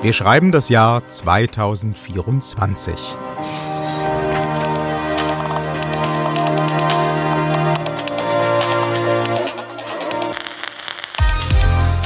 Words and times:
Wir 0.00 0.12
schreiben 0.12 0.52
das 0.52 0.68
Jahr 0.68 1.08
2024. 1.08 2.94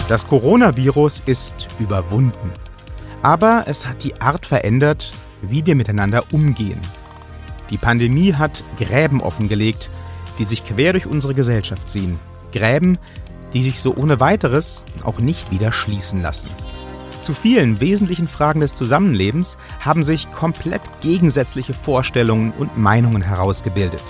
Das 0.08 0.26
Coronavirus 0.26 1.22
ist 1.26 1.68
überwunden. 1.78 2.50
Aber 3.20 3.64
es 3.66 3.86
hat 3.86 4.02
die 4.04 4.18
Art 4.22 4.46
verändert, 4.46 5.12
wie 5.42 5.66
wir 5.66 5.74
miteinander 5.74 6.24
umgehen. 6.32 6.80
Die 7.68 7.76
Pandemie 7.76 8.32
hat 8.32 8.64
Gräben 8.78 9.20
offengelegt, 9.20 9.90
die 10.38 10.44
sich 10.44 10.64
quer 10.64 10.92
durch 10.92 11.04
unsere 11.06 11.34
Gesellschaft 11.34 11.90
ziehen. 11.90 12.18
Gräben, 12.52 12.96
die 13.52 13.62
sich 13.62 13.82
so 13.82 13.94
ohne 13.94 14.18
weiteres 14.18 14.86
auch 15.04 15.18
nicht 15.18 15.50
wieder 15.50 15.72
schließen 15.72 16.22
lassen. 16.22 16.48
Zu 17.22 17.34
vielen 17.34 17.80
wesentlichen 17.80 18.26
Fragen 18.26 18.58
des 18.58 18.74
Zusammenlebens 18.74 19.56
haben 19.78 20.02
sich 20.02 20.30
komplett 20.32 20.82
gegensätzliche 21.02 21.72
Vorstellungen 21.72 22.50
und 22.58 22.76
Meinungen 22.76 23.22
herausgebildet. 23.22 24.02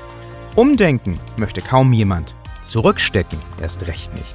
Umdenken 0.57 1.21
möchte 1.37 1.61
kaum 1.61 1.93
jemand, 1.93 2.35
zurückstecken 2.67 3.39
erst 3.61 3.87
recht 3.87 4.15
nicht. 4.15 4.35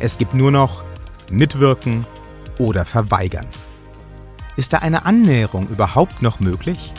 Es 0.00 0.18
gibt 0.18 0.34
nur 0.34 0.50
noch 0.50 0.84
mitwirken 1.30 2.04
oder 2.58 2.84
verweigern. 2.84 3.46
Ist 4.58 4.74
da 4.74 4.78
eine 4.78 5.06
Annäherung 5.06 5.68
überhaupt 5.68 6.20
noch 6.20 6.40
möglich? 6.40 6.92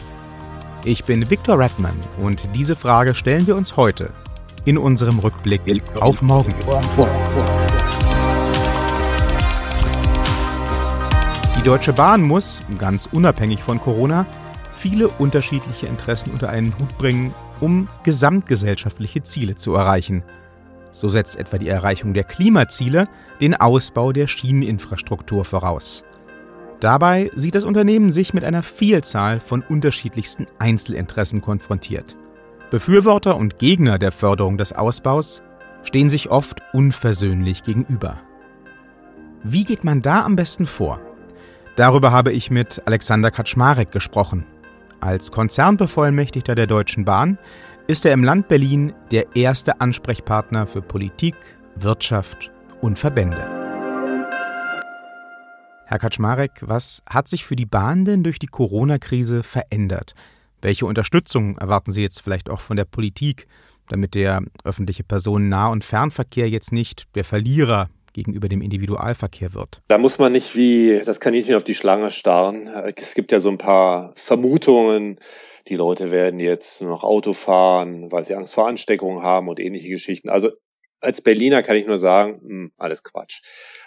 Ich 0.84 1.04
bin 1.04 1.30
Viktor 1.30 1.60
Redman 1.60 1.94
und 2.20 2.42
diese 2.56 2.76
Frage 2.76 3.14
stellen 3.14 3.46
wir 3.46 3.56
uns 3.56 3.78
heute 3.78 4.10
in 4.66 4.80
unserem 4.80 5.20
Rückblick 5.20 5.62
auf 6.00 6.24
morgen. 6.24 6.56
Die 11.62 11.66
Deutsche 11.66 11.94
Bahn 11.94 12.24
muss, 12.24 12.64
ganz 12.80 13.08
unabhängig 13.12 13.62
von 13.62 13.80
Corona, 13.80 14.26
viele 14.78 15.10
unterschiedliche 15.10 15.86
Interessen 15.86 16.32
unter 16.32 16.50
einen 16.50 16.74
Hut 16.80 16.98
bringen, 16.98 17.36
um 17.60 17.88
gesamtgesellschaftliche 18.02 19.22
Ziele 19.22 19.54
zu 19.54 19.76
erreichen. 19.76 20.24
So 20.92 21.08
setzt 21.08 21.36
etwa 21.36 21.60
die 21.60 21.68
Erreichung 21.68 22.16
der 22.16 22.24
Klimaziele 22.24 23.08
den 23.42 23.54
Ausbau 23.54 24.12
der 24.12 24.26
Schieneninfrastruktur 24.26 25.46
voraus. 25.46 26.04
Dabei 26.80 27.30
sieht 27.36 27.54
das 27.54 27.64
Unternehmen 27.64 28.10
sich 28.10 28.34
mit 28.34 28.44
einer 28.44 28.64
Vielzahl 28.64 29.40
von 29.40 29.62
unterschiedlichsten 29.62 30.48
Einzelinteressen 30.58 31.42
konfrontiert. 31.42 32.18
Befürworter 32.72 33.38
und 33.38 33.60
Gegner 33.60 34.00
der 34.00 34.12
Förderung 34.12 34.58
des 34.58 34.74
Ausbaus 34.74 35.44
stehen 35.84 36.10
sich 36.10 36.32
oft 36.32 36.60
unversöhnlich 36.74 37.62
gegenüber. 37.62 38.20
Wie 39.44 39.64
geht 39.64 39.84
man 39.84 40.02
da 40.02 40.24
am 40.24 40.36
besten 40.36 40.66
vor? 40.66 41.00
Darüber 41.78 42.12
habe 42.12 42.34
ich 42.34 42.52
mit 42.52 42.82
Alexander 42.86 43.32
Kaczmarek 43.32 43.92
gesprochen. 43.92 44.46
Als 45.00 45.32
Konzernbevollmächtigter 45.32 46.54
der 46.54 46.68
Deutschen 46.68 47.06
Bahn 47.06 47.38
ist 47.88 48.06
er 48.06 48.14
im 48.14 48.24
Land 48.24 48.50
Berlin 48.50 48.94
der 49.12 49.36
erste 49.36 49.80
Ansprechpartner 49.80 50.68
für 50.68 50.82
Politik, 50.82 51.36
Wirtschaft 51.76 52.52
und 52.82 53.00
Verbände. 53.00 53.42
Herr 55.86 56.00
Kaczmarek, 56.00 56.52
was 56.62 57.02
hat 57.10 57.28
sich 57.28 57.46
für 57.46 57.56
die 57.56 57.66
Bahn 57.66 58.06
denn 58.06 58.24
durch 58.24 58.38
die 58.38 58.48
Corona-Krise 58.48 59.42
verändert? 59.42 60.14
Welche 60.62 60.86
Unterstützung 60.86 61.58
erwarten 61.58 61.94
Sie 61.94 62.02
jetzt 62.02 62.22
vielleicht 62.22 62.50
auch 62.50 62.62
von 62.62 62.78
der 62.78 62.86
Politik, 62.86 63.48
damit 63.88 64.14
der 64.16 64.44
öffentliche 64.64 65.04
Personennah- 65.04 65.72
und 65.72 65.84
Fernverkehr 65.84 66.50
jetzt 66.50 66.72
nicht 66.72 67.08
der 67.16 67.24
Verlierer 67.24 67.90
gegenüber 68.14 68.50
dem 68.50 68.62
Individualverkehr 68.62 69.54
wird. 69.54 69.82
Da 69.88 69.98
muss 69.98 70.20
man 70.20 70.32
nicht 70.32 70.56
wie 70.56 71.02
das 71.06 71.20
Kaninchen 71.20 71.56
auf 71.56 71.64
die 71.64 71.76
Schlange 71.76 72.12
starren. 72.12 72.68
Es 72.96 73.14
gibt 73.14 73.32
ja 73.32 73.40
so 73.40 73.50
ein 73.50 73.58
paar 73.58 74.14
Vermutungen. 74.16 75.20
Die 75.68 75.76
Leute 75.76 76.12
werden 76.12 76.40
jetzt 76.40 76.82
noch 76.82 77.04
Auto 77.04 77.34
fahren, 77.34 78.12
weil 78.12 78.24
sie 78.24 78.36
Angst 78.36 78.54
vor 78.54 78.68
Ansteckungen 78.68 79.24
haben 79.24 79.48
und 79.48 79.60
ähnliche 79.60 79.90
Geschichten. 79.90 80.30
Also 80.30 80.52
als 81.00 81.22
Berliner 81.22 81.64
kann 81.64 81.76
ich 81.76 81.88
nur 81.88 81.98
sagen, 81.98 82.40
mh, 82.42 82.50
hm, 82.50 82.72
alles 82.78 83.04
Quatsch. 83.04 83.42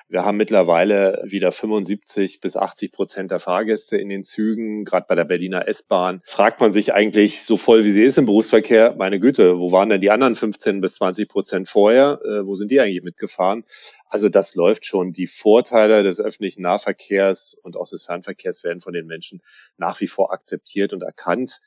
Wir 0.07 0.25
haben 0.25 0.37
mittlerweile 0.37 1.23
wieder 1.25 1.51
75 1.51 2.41
bis 2.41 2.57
80 2.57 2.93
Prozent 2.93 3.31
der 3.31 3.41
Fahrgäste 3.41 3.97
in 3.97 4.11
den 4.11 4.23
Zügen. 4.23 4.85
Gerade 4.85 5.07
bei 5.09 5.15
der 5.15 5.25
Berliner 5.25 5.67
S-Bahn 5.67 6.21
fragt 6.27 6.61
man 6.61 6.73
sich 6.73 6.93
eigentlich 6.93 7.43
so 7.43 7.57
voll, 7.57 7.85
wie 7.85 7.91
sie 7.91 8.03
ist 8.03 8.19
im 8.19 8.27
Berufsverkehr. 8.27 8.95
Meine 8.99 9.19
Güte, 9.19 9.59
wo 9.59 9.73
waren 9.73 9.89
denn 9.89 10.03
die 10.03 10.11
anderen 10.11 10.35
15 10.35 10.83
bis 10.83 10.97
20 10.97 11.27
Prozent 11.27 11.69
vorher? 11.69 12.21
Äh, 12.23 12.47
wo 12.47 12.55
sind 12.55 12.71
die 12.71 12.81
eigentlich 12.81 13.03
mitgefahren? 13.03 13.65
Also 14.15 14.29
das 14.29 14.55
läuft 14.55 14.87
schon. 14.87 15.11
Die 15.11 15.27
Vorteile 15.27 16.05
des 16.05 16.21
öffentlichen 16.21 16.63
Nahverkehrs 16.63 17.55
und 17.65 17.77
auch 17.77 17.89
des 17.89 18.05
Fernverkehrs 18.05 18.63
werden 18.63 18.81
von 18.81 18.93
den 18.93 19.09
Menschen 19.09 19.43
nach 19.77 20.01
wie 20.01 20.07
vor 20.07 20.33
akzeptiert 20.33 20.93
und 20.93 21.03
erkannt. 21.03 21.59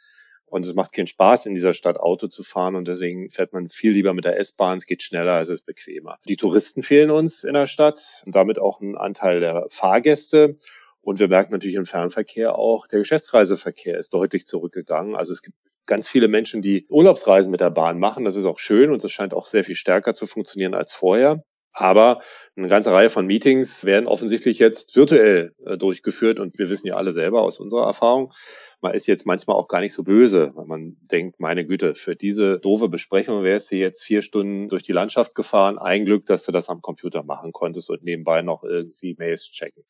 Und 0.45 0.65
es 0.65 0.73
macht 0.73 0.93
keinen 0.93 1.07
Spaß, 1.07 1.45
in 1.45 1.55
dieser 1.55 1.73
Stadt 1.73 1.97
Auto 1.97 2.27
zu 2.27 2.43
fahren. 2.43 2.75
Und 2.75 2.87
deswegen 2.87 3.29
fährt 3.29 3.51
man 3.51 3.67
viel 3.67 3.91
lieber 3.91 4.13
mit 4.13 4.23
der 4.23 4.39
S-Bahn. 4.39 4.77
Es 4.77 4.85
geht 4.85 5.03
schneller, 5.03 5.41
es 5.41 5.49
ist 5.49 5.65
bequemer. 5.65 6.19
Die 6.25 6.37
Touristen 6.37 6.83
fehlen 6.83 7.11
uns 7.11 7.43
in 7.43 7.53
der 7.53 7.67
Stadt 7.67 8.23
und 8.25 8.33
damit 8.33 8.59
auch 8.59 8.79
ein 8.79 8.95
Anteil 8.95 9.41
der 9.41 9.67
Fahrgäste. 9.69 10.57
Und 11.01 11.19
wir 11.19 11.27
merken 11.27 11.51
natürlich 11.51 11.75
im 11.75 11.85
Fernverkehr 11.85 12.55
auch, 12.55 12.87
der 12.87 12.99
Geschäftsreiseverkehr 12.99 13.97
ist 13.97 14.13
deutlich 14.13 14.45
zurückgegangen. 14.45 15.17
Also 15.17 15.33
es 15.33 15.41
gibt 15.41 15.57
ganz 15.85 16.07
viele 16.07 16.29
Menschen, 16.29 16.61
die 16.61 16.85
Urlaubsreisen 16.87 17.51
mit 17.51 17.59
der 17.59 17.71
Bahn 17.71 17.99
machen. 17.99 18.23
Das 18.23 18.37
ist 18.37 18.45
auch 18.45 18.59
schön 18.59 18.89
und 18.89 19.03
es 19.03 19.11
scheint 19.11 19.33
auch 19.33 19.47
sehr 19.47 19.65
viel 19.65 19.75
stärker 19.75 20.13
zu 20.13 20.27
funktionieren 20.27 20.75
als 20.75 20.93
vorher. 20.93 21.41
Aber 21.79 22.21
eine 22.55 22.69
ganze 22.69 22.91
Reihe 22.91 23.11
von 23.11 23.27
Meetings 23.27 23.85
werden 23.85 24.07
offensichtlich 24.07 24.57
jetzt 24.57 24.95
virtuell 24.95 25.53
äh, 25.63 25.77
durchgeführt 25.77 26.39
und 26.39 26.57
wir 26.57 26.71
wissen 26.71 26.87
ja 26.87 26.95
alle 26.95 27.11
selber 27.11 27.43
aus 27.43 27.59
unserer 27.59 27.85
Erfahrung, 27.85 28.33
man 28.81 28.95
ist 28.95 29.05
jetzt 29.05 29.27
manchmal 29.27 29.57
auch 29.57 29.67
gar 29.67 29.81
nicht 29.81 29.93
so 29.93 30.03
böse, 30.03 30.53
weil 30.55 30.65
man 30.65 30.97
denkt, 31.01 31.39
meine 31.39 31.67
Güte, 31.67 31.93
für 31.93 32.15
diese 32.15 32.57
doofe 32.57 32.89
Besprechung 32.89 33.43
wärst 33.43 33.71
du 33.71 33.75
jetzt 33.75 34.03
vier 34.03 34.23
Stunden 34.23 34.69
durch 34.69 34.81
die 34.81 34.91
Landschaft 34.91 35.35
gefahren. 35.35 35.77
Ein 35.77 36.05
Glück, 36.05 36.25
dass 36.25 36.45
du 36.45 36.51
das 36.51 36.67
am 36.67 36.81
Computer 36.81 37.23
machen 37.23 37.51
konntest 37.53 37.91
und 37.91 38.03
nebenbei 38.03 38.41
noch 38.41 38.63
irgendwie 38.63 39.15
Mails 39.19 39.43
checken. 39.43 39.83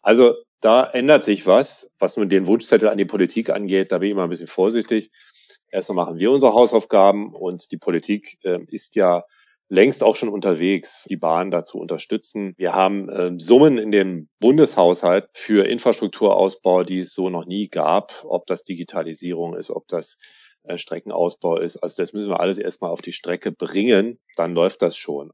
Also 0.00 0.36
da 0.60 0.84
ändert 0.84 1.24
sich 1.24 1.48
was, 1.48 1.90
was 1.98 2.16
nun 2.16 2.28
den 2.28 2.46
Wunschzettel 2.46 2.88
an 2.88 2.98
die 2.98 3.04
Politik 3.04 3.50
angeht. 3.50 3.90
Da 3.90 3.98
bin 3.98 4.06
ich 4.06 4.12
immer 4.12 4.24
ein 4.24 4.30
bisschen 4.30 4.46
vorsichtig. 4.46 5.10
Erstmal 5.72 5.96
machen 5.96 6.20
wir 6.20 6.30
unsere 6.30 6.52
Hausaufgaben 6.52 7.34
und 7.34 7.72
die 7.72 7.78
Politik 7.78 8.38
äh, 8.44 8.60
ist 8.70 8.94
ja 8.94 9.24
längst 9.72 10.02
auch 10.02 10.16
schon 10.16 10.28
unterwegs, 10.28 11.06
die 11.08 11.16
Bahn 11.16 11.50
dazu 11.50 11.78
unterstützen. 11.78 12.52
Wir 12.58 12.74
haben 12.74 13.08
äh, 13.08 13.32
Summen 13.38 13.78
in 13.78 13.90
dem 13.90 14.28
Bundeshaushalt 14.38 15.30
für 15.32 15.66
Infrastrukturausbau, 15.66 16.84
die 16.84 16.98
es 16.98 17.14
so 17.14 17.30
noch 17.30 17.46
nie 17.46 17.68
gab, 17.68 18.12
ob 18.24 18.46
das 18.46 18.64
Digitalisierung 18.64 19.56
ist, 19.56 19.70
ob 19.70 19.88
das 19.88 20.18
äh, 20.64 20.76
Streckenausbau 20.76 21.56
ist. 21.56 21.78
Also 21.78 22.02
das 22.02 22.12
müssen 22.12 22.28
wir 22.28 22.40
alles 22.40 22.58
erstmal 22.58 22.90
auf 22.90 23.00
die 23.00 23.14
Strecke 23.14 23.50
bringen, 23.50 24.18
dann 24.36 24.52
läuft 24.52 24.82
das 24.82 24.94
schon. 24.94 25.30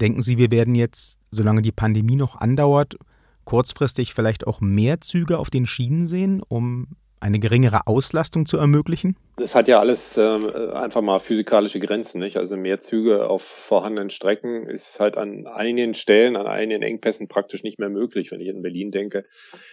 Denken 0.00 0.22
Sie, 0.22 0.38
wir 0.38 0.50
werden 0.50 0.74
jetzt, 0.74 1.18
solange 1.30 1.60
die 1.60 1.70
Pandemie 1.70 2.16
noch 2.16 2.36
andauert, 2.36 2.96
kurzfristig 3.44 4.14
vielleicht 4.14 4.46
auch 4.46 4.62
mehr 4.62 5.02
Züge 5.02 5.38
auf 5.38 5.50
den 5.50 5.66
Schienen 5.66 6.06
sehen, 6.06 6.42
um 6.42 6.96
eine 7.24 7.40
geringere 7.40 7.86
Auslastung 7.86 8.44
zu 8.44 8.58
ermöglichen? 8.58 9.16
Das 9.36 9.54
hat 9.54 9.66
ja 9.66 9.80
alles 9.80 10.16
ähm, 10.18 10.48
einfach 10.74 11.00
mal 11.00 11.18
physikalische 11.18 11.80
Grenzen, 11.80 12.20
nicht? 12.20 12.36
Also 12.36 12.56
mehr 12.56 12.80
Züge 12.80 13.26
auf 13.26 13.42
vorhandenen 13.42 14.10
Strecken 14.10 14.66
ist 14.66 15.00
halt 15.00 15.16
an 15.16 15.46
einigen 15.46 15.94
Stellen, 15.94 16.36
an 16.36 16.46
einigen 16.46 16.82
Engpässen 16.82 17.26
praktisch 17.26 17.64
nicht 17.64 17.78
mehr 17.78 17.88
möglich. 17.88 18.30
Wenn 18.30 18.40
ich 18.40 18.48
in 18.48 18.62
Berlin 18.62 18.90
denke, 18.90 19.24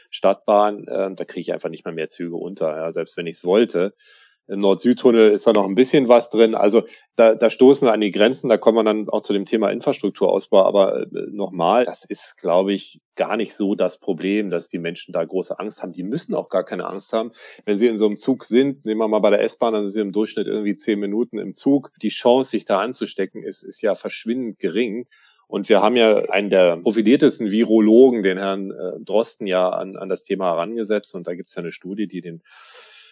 Stadtbahn, 0.09 0.87
äh, 0.87 1.13
da 1.13 1.25
kriege 1.25 1.41
ich 1.41 1.53
einfach 1.53 1.69
nicht 1.69 1.85
mehr 1.85 1.93
mehr 1.93 2.07
Züge 2.07 2.37
unter, 2.37 2.75
ja, 2.75 2.91
selbst 2.91 3.17
wenn 3.17 3.27
ich 3.27 3.37
es 3.37 3.43
wollte. 3.43 3.93
Im 4.47 4.59
Nord-Süd-Tunnel 4.59 5.31
ist 5.31 5.47
da 5.47 5.53
noch 5.53 5.65
ein 5.65 5.75
bisschen 5.75 6.07
was 6.07 6.29
drin. 6.29 6.55
Also 6.55 6.83
da, 7.15 7.35
da 7.35 7.49
stoßen 7.49 7.87
wir 7.87 7.93
an 7.93 8.01
die 8.01 8.11
Grenzen. 8.11 8.49
Da 8.49 8.57
kommen 8.57 8.77
wir 8.77 8.83
dann 8.83 9.07
auch 9.07 9.21
zu 9.21 9.33
dem 9.33 9.45
Thema 9.45 9.69
Infrastrukturausbau. 9.69 10.63
Aber 10.63 11.03
äh, 11.03 11.07
nochmal, 11.31 11.85
das 11.85 12.03
ist, 12.03 12.37
glaube 12.37 12.73
ich, 12.73 12.99
gar 13.15 13.37
nicht 13.37 13.55
so 13.55 13.75
das 13.75 13.99
Problem, 13.99 14.49
dass 14.49 14.67
die 14.67 14.79
Menschen 14.79 15.13
da 15.13 15.23
große 15.23 15.57
Angst 15.57 15.81
haben. 15.81 15.93
Die 15.93 16.03
müssen 16.03 16.33
auch 16.33 16.49
gar 16.49 16.63
keine 16.63 16.85
Angst 16.85 17.13
haben. 17.13 17.31
Wenn 17.65 17.77
sie 17.77 17.87
in 17.87 17.97
so 17.97 18.07
einem 18.07 18.17
Zug 18.17 18.43
sind, 18.43 18.85
nehmen 18.85 18.99
wir 18.99 19.07
mal 19.07 19.19
bei 19.19 19.29
der 19.29 19.41
S-Bahn, 19.41 19.73
dann 19.73 19.83
sind 19.83 19.91
sie 19.91 20.01
im 20.01 20.11
Durchschnitt 20.11 20.47
irgendwie 20.47 20.75
zehn 20.75 20.99
Minuten 20.99 21.37
im 21.37 21.53
Zug. 21.53 21.91
Die 22.01 22.09
Chance, 22.09 22.49
sich 22.49 22.65
da 22.65 22.81
anzustecken, 22.81 23.43
ist, 23.43 23.63
ist 23.63 23.81
ja 23.81 23.95
verschwindend 23.95 24.59
gering. 24.59 25.07
Und 25.47 25.67
wir 25.67 25.81
haben 25.81 25.97
ja 25.97 26.29
einen 26.29 26.49
der 26.49 26.77
profiliertesten 26.77 27.51
Virologen, 27.51 28.23
den 28.23 28.37
Herrn 28.37 28.71
äh, 28.71 28.99
Drosten, 29.01 29.47
ja 29.47 29.69
an, 29.69 29.97
an 29.97 30.09
das 30.09 30.23
Thema 30.23 30.45
herangesetzt. 30.45 31.13
Und 31.13 31.27
da 31.27 31.35
gibt 31.35 31.49
es 31.49 31.55
ja 31.55 31.61
eine 31.61 31.73
Studie, 31.73 32.07
die 32.07 32.21
den 32.21 32.41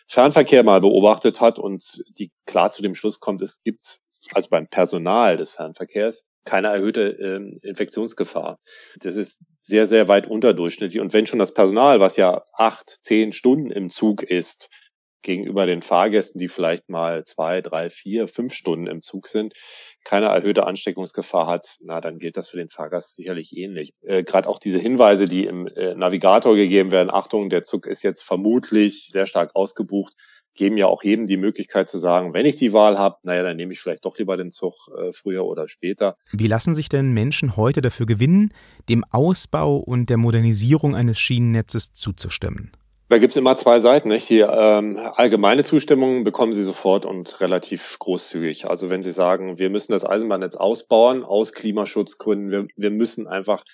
Fernverkehr 0.09 0.63
mal 0.63 0.81
beobachtet 0.81 1.39
hat 1.39 1.59
und 1.59 2.03
die 2.17 2.31
klar 2.47 2.71
zu 2.71 2.81
dem 2.81 2.95
Schluss 2.95 3.19
kommt, 3.19 3.43
es 3.43 3.61
gibt 3.63 3.99
also 4.33 4.49
beim 4.49 4.67
Personal 4.67 5.37
des 5.37 5.53
Fernverkehrs 5.53 6.25
keine 6.45 6.69
erhöhte 6.69 7.17
äh, 7.19 7.67
Infektionsgefahr. 7.67 8.57
Das 9.01 9.15
ist 9.15 9.39
sehr, 9.59 9.85
sehr 9.85 10.07
weit 10.07 10.25
unterdurchschnittlich. 10.25 10.99
Und 10.99 11.13
wenn 11.13 11.27
schon 11.27 11.37
das 11.37 11.53
Personal, 11.53 11.99
was 11.99 12.15
ja 12.15 12.43
acht, 12.53 12.97
zehn 13.01 13.33
Stunden 13.33 13.69
im 13.69 13.91
Zug 13.91 14.23
ist, 14.23 14.69
gegenüber 15.21 15.65
den 15.65 15.81
Fahrgästen, 15.81 16.39
die 16.39 16.47
vielleicht 16.47 16.89
mal 16.89 17.25
zwei, 17.25 17.61
drei, 17.61 17.89
vier, 17.89 18.27
fünf 18.27 18.53
Stunden 18.53 18.87
im 18.87 19.01
Zug 19.01 19.27
sind, 19.27 19.53
keine 20.05 20.27
erhöhte 20.27 20.65
Ansteckungsgefahr 20.65 21.47
hat, 21.47 21.77
na, 21.81 22.01
dann 22.01 22.19
gilt 22.19 22.37
das 22.37 22.49
für 22.49 22.57
den 22.57 22.69
Fahrgast 22.69 23.15
sicherlich 23.15 23.55
ähnlich. 23.55 23.93
Äh, 24.01 24.23
Gerade 24.23 24.47
auch 24.47 24.59
diese 24.59 24.79
Hinweise, 24.79 25.25
die 25.25 25.45
im 25.45 25.67
äh, 25.67 25.93
Navigator 25.95 26.55
gegeben 26.55 26.91
werden, 26.91 27.09
Achtung, 27.11 27.49
der 27.49 27.63
Zug 27.63 27.85
ist 27.85 28.03
jetzt 28.03 28.23
vermutlich 28.23 29.09
sehr 29.11 29.25
stark 29.25 29.55
ausgebucht, 29.55 30.13
geben 30.55 30.77
ja 30.77 30.87
auch 30.87 31.03
jedem 31.03 31.25
die 31.25 31.37
Möglichkeit 31.37 31.89
zu 31.89 31.99
sagen, 31.99 32.33
wenn 32.33 32.45
ich 32.45 32.55
die 32.55 32.73
Wahl 32.73 32.97
habe, 32.97 33.17
naja, 33.23 33.43
dann 33.43 33.57
nehme 33.57 33.73
ich 33.73 33.79
vielleicht 33.79 34.05
doch 34.05 34.17
lieber 34.17 34.35
den 34.37 34.51
Zug 34.51 34.73
äh, 34.97 35.13
früher 35.13 35.45
oder 35.45 35.67
später. 35.67 36.17
Wie 36.31 36.47
lassen 36.47 36.75
sich 36.75 36.89
denn 36.89 37.11
Menschen 37.11 37.55
heute 37.55 37.81
dafür 37.81 38.05
gewinnen, 38.05 38.53
dem 38.89 39.03
Ausbau 39.11 39.77
und 39.77 40.09
der 40.09 40.17
Modernisierung 40.17 40.95
eines 40.95 41.19
Schienennetzes 41.19 41.93
zuzustimmen? 41.93 42.71
Da 43.09 43.17
gibt's 43.17 43.35
immer 43.35 43.57
zwei 43.57 43.79
Seiten. 43.79 44.09
Nicht? 44.09 44.29
Die 44.29 44.41
ähm, 44.41 44.99
allgemeine 45.15 45.63
Zustimmung 45.63 46.23
bekommen 46.23 46.53
Sie 46.53 46.63
sofort 46.63 47.07
und 47.07 47.41
relativ 47.41 47.97
großzügig. 47.97 48.69
Also 48.69 48.91
wenn 48.91 49.01
Sie 49.01 49.11
sagen, 49.11 49.57
wir 49.57 49.71
müssen 49.71 49.93
das 49.93 50.05
Eisenbahnnetz 50.05 50.55
ausbauen 50.55 51.23
aus 51.23 51.53
Klimaschutzgründen, 51.53 52.51
wir, 52.51 52.67
wir 52.75 52.91
müssen 52.91 53.27
einfach 53.27 53.65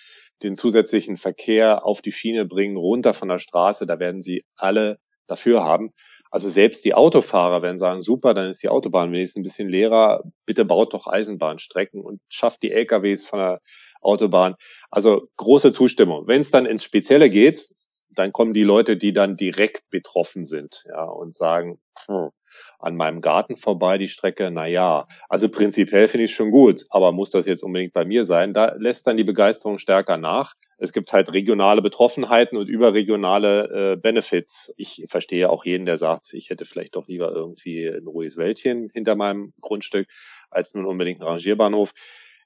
den 0.41 0.55
zusätzlichen 0.55 1.17
Verkehr 1.17 1.85
auf 1.85 2.01
die 2.01 2.13
Schiene 2.13 2.45
bringen, 2.45 2.77
runter 2.77 3.13
von 3.13 3.27
der 3.27 3.39
Straße, 3.39 3.85
da 3.85 3.99
werden 3.99 4.21
Sie 4.21 4.45
alle 4.55 4.99
dafür 5.27 5.65
haben. 5.65 5.91
Also 6.31 6.47
selbst 6.47 6.85
die 6.85 6.93
Autofahrer 6.93 7.61
werden 7.61 7.77
sagen, 7.77 7.99
super, 7.99 8.33
dann 8.33 8.49
ist 8.49 8.63
die 8.63 8.69
Autobahn 8.69 9.11
wenigstens 9.11 9.41
ein 9.41 9.43
bisschen 9.43 9.67
leerer, 9.67 10.23
bitte 10.45 10.63
baut 10.63 10.93
doch 10.93 11.07
Eisenbahnstrecken 11.07 11.99
und 11.99 12.21
schafft 12.29 12.63
die 12.63 12.71
LKWs 12.71 13.27
von 13.27 13.39
der 13.39 13.61
Autobahn. 14.01 14.55
Also 14.91 15.27
große 15.35 15.73
Zustimmung. 15.73 16.25
Wenn 16.27 16.39
es 16.39 16.51
dann 16.51 16.65
ins 16.65 16.83
Spezielle 16.85 17.29
geht, 17.29 17.67
dann 18.15 18.31
kommen 18.33 18.53
die 18.53 18.63
Leute, 18.63 18.97
die 18.97 19.13
dann 19.13 19.37
direkt 19.37 19.89
betroffen 19.89 20.45
sind, 20.45 20.83
ja, 20.87 21.03
und 21.03 21.33
sagen, 21.33 21.79
hm, 22.07 22.29
an 22.79 22.95
meinem 22.95 23.21
Garten 23.21 23.55
vorbei 23.55 23.97
die 23.97 24.07
Strecke, 24.07 24.49
na 24.51 24.65
ja, 24.65 25.07
also 25.29 25.49
prinzipiell 25.49 26.07
finde 26.07 26.25
ich 26.25 26.35
schon 26.35 26.51
gut, 26.51 26.85
aber 26.89 27.11
muss 27.11 27.31
das 27.31 27.45
jetzt 27.45 27.63
unbedingt 27.63 27.93
bei 27.93 28.05
mir 28.05 28.25
sein? 28.25 28.53
Da 28.53 28.73
lässt 28.77 29.07
dann 29.07 29.17
die 29.17 29.23
Begeisterung 29.23 29.77
stärker 29.77 30.17
nach. 30.17 30.53
Es 30.77 30.91
gibt 30.91 31.13
halt 31.13 31.31
regionale 31.33 31.81
Betroffenheiten 31.81 32.57
und 32.57 32.67
überregionale 32.67 33.93
äh, 33.93 33.95
Benefits. 33.95 34.73
Ich 34.77 35.05
verstehe 35.09 35.49
auch 35.49 35.65
jeden, 35.65 35.85
der 35.85 35.97
sagt, 35.97 36.33
ich 36.33 36.49
hätte 36.49 36.65
vielleicht 36.65 36.95
doch 36.95 37.07
lieber 37.07 37.31
irgendwie 37.33 37.87
ein 37.87 38.05
ruhiges 38.05 38.37
Wäldchen 38.37 38.89
hinter 38.93 39.15
meinem 39.15 39.53
Grundstück 39.61 40.07
als 40.51 40.73
nun 40.73 40.85
unbedingt 40.85 41.21
einen 41.21 41.29
Rangierbahnhof. 41.29 41.93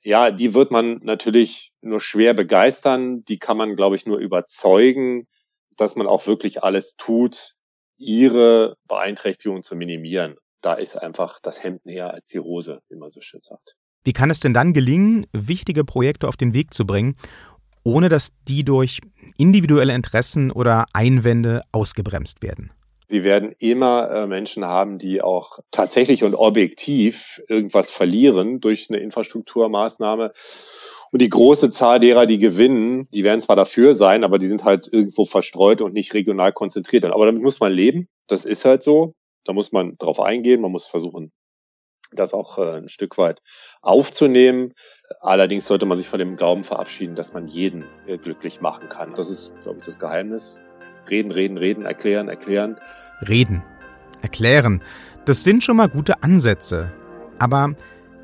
Ja, 0.02 0.32
die 0.32 0.54
wird 0.54 0.72
man 0.72 1.00
natürlich 1.04 1.74
nur 1.82 2.00
schwer 2.00 2.34
begeistern. 2.34 3.26
Die 3.26 3.38
kann 3.38 3.58
man, 3.58 3.76
glaube 3.76 3.96
ich, 3.98 4.06
nur 4.06 4.18
überzeugen, 4.18 5.26
dass 5.80 5.96
man 5.96 6.08
auch 6.08 6.28
wirklich 6.28 6.64
alles 6.64 6.96
tut, 6.98 7.56
ihre 7.98 8.76
Beeinträchtigung 8.88 9.64
zu 9.64 9.76
minimieren. 9.76 10.36
Da 10.62 10.74
ist 10.74 10.96
einfach 10.96 11.40
das 11.42 11.64
Hemd 11.64 11.86
näher 11.86 12.14
als 12.14 12.28
die 12.30 12.40
Hose, 12.40 12.82
wie 12.90 12.98
man 12.98 13.10
so 13.10 13.22
schön 13.22 13.42
sagt. 13.42 13.76
Wie 14.04 14.14
kann 14.14 14.30
es 14.30 14.40
denn 14.40 14.54
dann 14.54 14.74
gelingen, 14.74 15.26
wichtige 15.34 15.84
Projekte 15.84 16.28
auf 16.28 16.38
den 16.38 16.54
Weg 16.54 16.74
zu 16.74 16.86
bringen, 16.86 17.16
ohne 17.84 18.10
dass 18.10 18.32
die 18.48 18.64
durch 18.64 19.00
individuelle 19.38 19.94
Interessen 19.94 20.52
oder 20.52 20.86
Einwände 20.94 21.62
ausgebremst 21.72 22.42
werden? 22.42 22.72
Sie 23.08 23.24
werden 23.24 23.56
immer 23.58 24.10
äh, 24.12 24.28
Menschen 24.28 24.66
haben, 24.66 25.00
die 25.00 25.22
auch 25.22 25.60
tatsächlich 25.72 26.24
und 26.24 26.36
objektiv 26.36 27.42
irgendwas 27.48 27.90
verlieren 27.90 28.60
durch 28.60 28.88
eine 28.90 29.00
Infrastrukturmaßnahme 29.00 30.32
und 31.12 31.22
die 31.22 31.30
große 31.30 31.72
Zahl 31.72 32.00
derer, 32.00 32.26
die 32.26 32.38
gewinnen, 32.38 33.08
die 33.14 33.24
werden 33.24 33.42
zwar 33.42 33.56
dafür 33.56 33.96
sein, 33.96 34.24
aber 34.24 34.38
die 34.38 34.48
sind 34.48 34.64
halt 34.64 34.88
irgendwo 34.92 35.26
verstreut 35.26 35.82
und 35.82 35.94
nicht 35.94 36.14
regional 36.14 36.54
konzentriert. 36.54 37.06
Aber 37.06 37.26
damit 37.26 37.42
muss 37.42 37.60
man 37.60 37.72
leben. 37.72 38.08
Das 38.28 38.46
ist 38.46 38.66
halt 38.66 38.84
so. 38.84 39.14
Da 39.46 39.54
muss 39.54 39.72
man 39.72 39.98
drauf 39.98 40.20
eingehen. 40.20 40.62
Man 40.62 40.72
muss 40.72 40.86
versuchen, 40.86 41.32
das 42.12 42.34
auch 42.34 42.60
äh, 42.60 42.78
ein 42.78 42.90
Stück 42.90 43.18
weit 43.18 43.42
aufzunehmen. 43.82 44.74
Allerdings 45.22 45.66
sollte 45.66 45.88
man 45.88 45.98
sich 45.98 46.08
von 46.08 46.20
dem 46.20 46.38
Glauben 46.38 46.64
verabschieden, 46.64 47.16
dass 47.16 47.34
man 47.34 47.48
jeden 47.48 47.86
äh, 48.06 48.18
glücklich 48.18 48.62
machen 48.62 48.90
kann. 48.90 49.16
Das 49.16 49.30
ist, 49.30 49.54
glaube 49.62 49.80
ich, 49.80 49.86
das 49.86 49.98
Geheimnis. 49.98 50.62
Reden, 51.10 51.32
reden, 51.32 51.58
reden, 51.58 51.86
erklären, 51.86 52.30
erklären. 52.30 52.80
Reden, 53.28 53.64
erklären. 54.22 54.84
Das 55.26 55.44
sind 55.44 55.64
schon 55.64 55.78
mal 55.78 55.90
gute 55.90 56.22
Ansätze. 56.22 56.92
Aber 57.40 57.74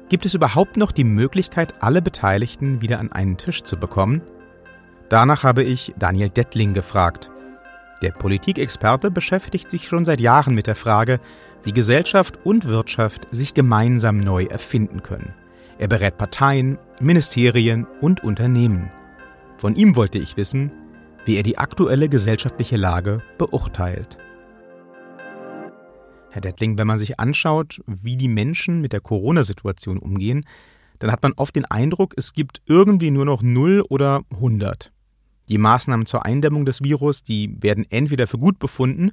Gibt 0.07 0.25
es 0.25 0.35
überhaupt 0.35 0.77
noch 0.77 0.91
die 0.91 1.03
Möglichkeit, 1.03 1.73
alle 1.79 2.01
Beteiligten 2.01 2.81
wieder 2.81 2.99
an 2.99 3.11
einen 3.11 3.37
Tisch 3.37 3.63
zu 3.63 3.77
bekommen? 3.77 4.21
Danach 5.09 5.43
habe 5.43 5.63
ich 5.63 5.93
Daniel 5.97 6.29
Dettling 6.29 6.73
gefragt. 6.73 7.31
Der 8.03 8.11
Politikexperte 8.11 9.09
beschäftigt 9.09 9.69
sich 9.69 9.87
schon 9.87 10.05
seit 10.05 10.21
Jahren 10.21 10.53
mit 10.53 10.67
der 10.67 10.75
Frage, 10.75 11.19
wie 11.63 11.71
Gesellschaft 11.71 12.37
und 12.43 12.65
Wirtschaft 12.65 13.27
sich 13.31 13.55
gemeinsam 13.55 14.19
neu 14.19 14.43
erfinden 14.43 15.01
können. 15.01 15.33
Er 15.79 15.87
berät 15.87 16.17
Parteien, 16.17 16.77
Ministerien 16.99 17.87
und 17.99 18.23
Unternehmen. 18.23 18.91
Von 19.57 19.75
ihm 19.75 19.95
wollte 19.95 20.19
ich 20.19 20.37
wissen, 20.37 20.71
wie 21.25 21.35
er 21.35 21.43
die 21.43 21.57
aktuelle 21.57 22.09
gesellschaftliche 22.09 22.77
Lage 22.77 23.21
beurteilt. 23.39 24.17
Herr 26.35 26.41
Dettling, 26.41 26.77
wenn 26.77 26.85
man 26.85 26.99
sich 26.99 27.17
anschaut, 27.17 27.81
wie 27.87 28.17
die 28.17 28.27
Menschen 28.27 28.81
mit 28.81 28.91
der 28.91 28.99
Corona-Situation 28.99 29.97
umgehen, 29.97 30.45
dann 30.99 31.09
hat 31.09 31.23
man 31.23 31.31
oft 31.37 31.55
den 31.55 31.63
Eindruck, 31.63 32.13
es 32.17 32.33
gibt 32.33 32.61
irgendwie 32.65 33.09
nur 33.09 33.23
noch 33.23 33.41
0 33.41 33.85
oder 33.87 34.21
100. 34.31 34.91
Die 35.47 35.57
Maßnahmen 35.57 36.05
zur 36.05 36.25
Eindämmung 36.25 36.65
des 36.65 36.83
Virus, 36.83 37.23
die 37.23 37.55
werden 37.63 37.85
entweder 37.89 38.27
für 38.27 38.37
gut 38.37 38.59
befunden 38.59 39.11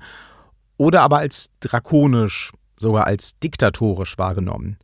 oder 0.77 1.03
aber 1.03 1.19
als 1.19 1.53
drakonisch, 1.61 2.51
sogar 2.77 3.07
als 3.07 3.39
diktatorisch 3.39 4.19
wahrgenommen. 4.19 4.77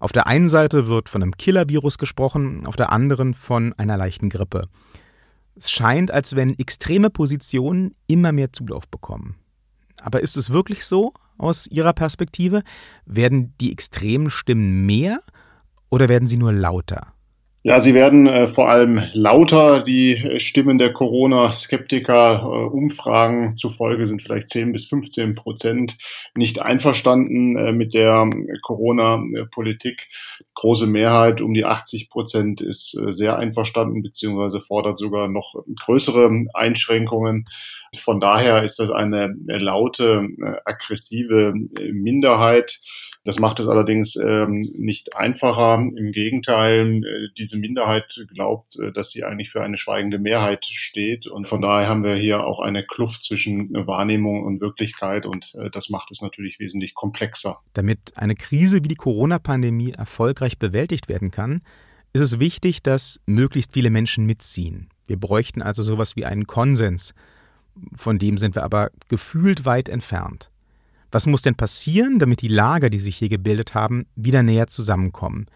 Auf 0.00 0.10
der 0.10 0.26
einen 0.26 0.48
Seite 0.48 0.88
wird 0.88 1.08
von 1.08 1.22
einem 1.22 1.36
Killer-Virus 1.36 1.98
gesprochen, 1.98 2.66
auf 2.66 2.74
der 2.74 2.90
anderen 2.90 3.32
von 3.32 3.74
einer 3.74 3.96
leichten 3.96 4.28
Grippe. 4.28 4.66
Es 5.54 5.70
scheint, 5.70 6.10
als 6.10 6.34
wenn 6.34 6.58
extreme 6.58 7.10
Positionen 7.10 7.94
immer 8.08 8.32
mehr 8.32 8.52
Zulauf 8.52 8.88
bekommen. 8.88 9.36
Aber 10.02 10.20
ist 10.20 10.36
es 10.36 10.50
wirklich 10.50 10.84
so? 10.84 11.12
aus 11.38 11.66
Ihrer 11.66 11.92
Perspektive? 11.92 12.62
Werden 13.04 13.54
die 13.60 13.72
extremen 13.72 14.30
Stimmen 14.30 14.86
mehr 14.86 15.20
oder 15.90 16.08
werden 16.08 16.26
sie 16.26 16.36
nur 16.36 16.52
lauter? 16.52 17.12
Ja, 17.62 17.80
sie 17.80 17.94
werden 17.94 18.28
äh, 18.28 18.46
vor 18.46 18.68
allem 18.68 19.02
lauter. 19.12 19.82
Die 19.82 20.38
Stimmen 20.38 20.78
der 20.78 20.92
Corona-Skeptiker, 20.92 22.42
äh, 22.42 22.66
Umfragen 22.68 23.56
zufolge 23.56 24.06
sind 24.06 24.22
vielleicht 24.22 24.50
10 24.50 24.70
bis 24.70 24.86
15 24.86 25.34
Prozent 25.34 25.98
nicht 26.36 26.62
einverstanden 26.62 27.56
äh, 27.56 27.72
mit 27.72 27.92
der 27.92 28.30
Corona-Politik. 28.62 30.06
Große 30.54 30.86
Mehrheit, 30.86 31.40
um 31.40 31.54
die 31.54 31.64
80 31.64 32.08
Prozent, 32.08 32.60
ist 32.60 32.96
äh, 32.96 33.12
sehr 33.12 33.36
einverstanden, 33.36 34.00
beziehungsweise 34.00 34.60
fordert 34.60 34.96
sogar 34.96 35.26
noch 35.26 35.56
größere 35.84 36.46
Einschränkungen. 36.54 37.46
Von 37.98 38.20
daher 38.20 38.62
ist 38.64 38.78
das 38.78 38.90
eine 38.90 39.34
laute, 39.46 40.28
äh, 40.38 40.56
aggressive 40.64 41.54
äh, 41.78 41.92
Minderheit. 41.92 42.80
Das 43.24 43.40
macht 43.40 43.58
es 43.58 43.66
allerdings 43.66 44.14
ähm, 44.14 44.60
nicht 44.76 45.16
einfacher. 45.16 45.78
Im 45.78 46.12
Gegenteil, 46.12 47.02
äh, 47.04 47.28
diese 47.36 47.56
Minderheit 47.56 48.24
glaubt, 48.32 48.78
dass 48.94 49.10
sie 49.10 49.24
eigentlich 49.24 49.50
für 49.50 49.62
eine 49.62 49.76
schweigende 49.76 50.18
Mehrheit 50.18 50.64
steht. 50.64 51.26
Und 51.26 51.48
von 51.48 51.60
daher 51.60 51.88
haben 51.88 52.04
wir 52.04 52.14
hier 52.14 52.44
auch 52.44 52.60
eine 52.60 52.84
Kluft 52.84 53.24
zwischen 53.24 53.72
Wahrnehmung 53.74 54.44
und 54.44 54.60
Wirklichkeit. 54.60 55.26
Und 55.26 55.56
das 55.72 55.88
macht 55.90 56.12
es 56.12 56.22
natürlich 56.22 56.60
wesentlich 56.60 56.94
komplexer. 56.94 57.58
Damit 57.72 58.12
eine 58.14 58.36
Krise 58.36 58.84
wie 58.84 58.88
die 58.88 58.94
Corona-Pandemie 58.94 59.90
erfolgreich 59.90 60.60
bewältigt 60.60 61.08
werden 61.08 61.32
kann, 61.32 61.62
ist 62.12 62.22
es 62.22 62.38
wichtig, 62.38 62.82
dass 62.82 63.20
möglichst 63.26 63.72
viele 63.72 63.90
Menschen 63.90 64.24
mitziehen. 64.24 64.88
Wir 65.06 65.18
bräuchten 65.18 65.62
also 65.62 65.82
sowas 65.82 66.16
wie 66.16 66.24
einen 66.24 66.46
Konsens 66.46 67.12
von 67.94 68.18
dem 68.18 68.38
sind 68.38 68.54
wir 68.54 68.64
aber 68.64 68.90
gefühlt 69.08 69.64
weit 69.64 69.88
entfernt. 69.88 70.50
Was 71.10 71.26
muss 71.26 71.42
denn 71.42 71.54
passieren, 71.54 72.18
damit 72.18 72.42
die 72.42 72.48
Lager, 72.48 72.90
die 72.90 72.98
sich 72.98 73.16
hier 73.16 73.28
gebildet 73.28 73.74
haben, 73.74 74.06
wieder 74.16 74.42
näher 74.42 74.66
zusammenkommen? 74.66 75.46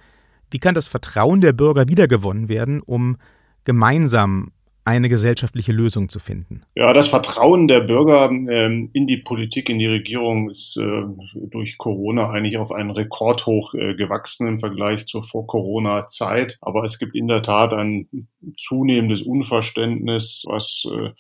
Wie 0.51 0.59
kann 0.59 0.75
das 0.75 0.89
Vertrauen 0.89 1.41
der 1.41 1.53
Bürger 1.53 1.89
wiedergewonnen 1.89 2.49
werden, 2.49 2.81
um 2.81 3.17
gemeinsam 3.65 4.53
eine 4.85 5.09
gesellschaftliche 5.09 5.73
Lösung 5.73 6.09
zu 6.09 6.19
finden? 6.19 6.63
Ja, 6.75 6.93
das 6.93 7.09
Vertrauen 7.09 7.69
der 7.69 7.81
Bürger 7.81 8.31
ähm, 8.31 8.91
in 8.93 9.07
die 9.07 9.19
Politik, 9.19 9.69
in 9.69 9.79
die 9.79 9.87
Regierung 9.87 10.51
ist 10.51 10.77
äh, 10.77 11.03
durch 11.51 11.79
Corona 11.79 12.31
eigentlich 12.31 12.59
auf 12.59 12.73
einen 12.73 12.91
Rekordhoch 12.91 13.75
äh, 13.75 13.95
gewachsen 13.95 14.49
im 14.49 14.59
Vergleich 14.59 15.07
zur 15.07 15.23
Vor-Corona-Zeit. 15.23 16.59
Aber 16.61 16.85
es 16.85 16.99
gibt 16.99 17.15
in 17.15 17.29
der 17.29 17.43
Tat 17.43 17.73
ein 17.75 18.09
zunehmendes 18.57 19.23
Unverständnis, 19.23 20.45
was 20.47 20.87
äh, 20.91 21.11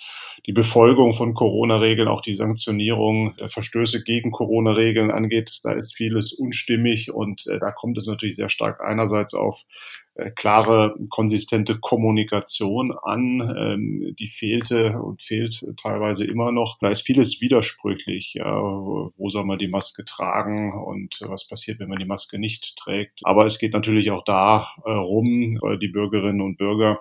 die 0.47 0.53
Befolgung 0.53 1.13
von 1.13 1.35
Corona-Regeln, 1.35 2.09
auch 2.09 2.23
die 2.23 2.35
Sanktionierung 2.35 3.37
der 3.37 3.51
Verstöße 3.51 4.03
gegen 4.03 4.31
Corona-Regeln 4.31 5.11
angeht. 5.11 5.61
Da 5.63 5.73
ist 5.73 5.95
vieles 5.95 6.33
unstimmig 6.33 7.13
und 7.13 7.47
äh, 7.47 7.59
da 7.59 7.71
kommt 7.71 7.99
es 7.99 8.07
natürlich 8.07 8.37
sehr 8.37 8.49
stark 8.49 8.81
einerseits 8.81 9.35
auf 9.35 9.65
klare, 10.37 10.95
konsistente 11.09 11.79
Kommunikation 11.79 12.93
an. 13.03 13.55
Ähm, 13.57 14.15
die 14.19 14.29
fehlte 14.29 15.01
und 15.01 15.23
fehlt 15.23 15.65
teilweise 15.81 16.25
immer 16.25 16.53
noch. 16.53 16.79
Da 16.81 16.89
ist 16.89 17.03
vieles 17.03 17.41
widersprüchlich. 17.41 18.35
Ja, 18.35 18.61
wo 18.61 19.29
soll 19.29 19.45
man 19.45 19.59
die 19.59 19.69
Maske 19.69 20.05
tragen 20.05 20.73
und 20.73 21.21
was 21.23 21.47
passiert, 21.47 21.79
wenn 21.81 21.89
man 21.89 21.99
die 21.99 22.07
Maske 22.07 22.39
nicht 22.39 22.77
trägt? 22.77 23.21
Aber 23.25 23.47
es 23.47 23.59
geht 23.59 23.73
natürlich 23.73 24.11
auch 24.11 24.25
darum, 24.25 25.59
äh, 25.65 25.79
die 25.79 25.89
Bürgerinnen 25.89 26.41
und 26.41 26.59
Bürger 26.59 27.01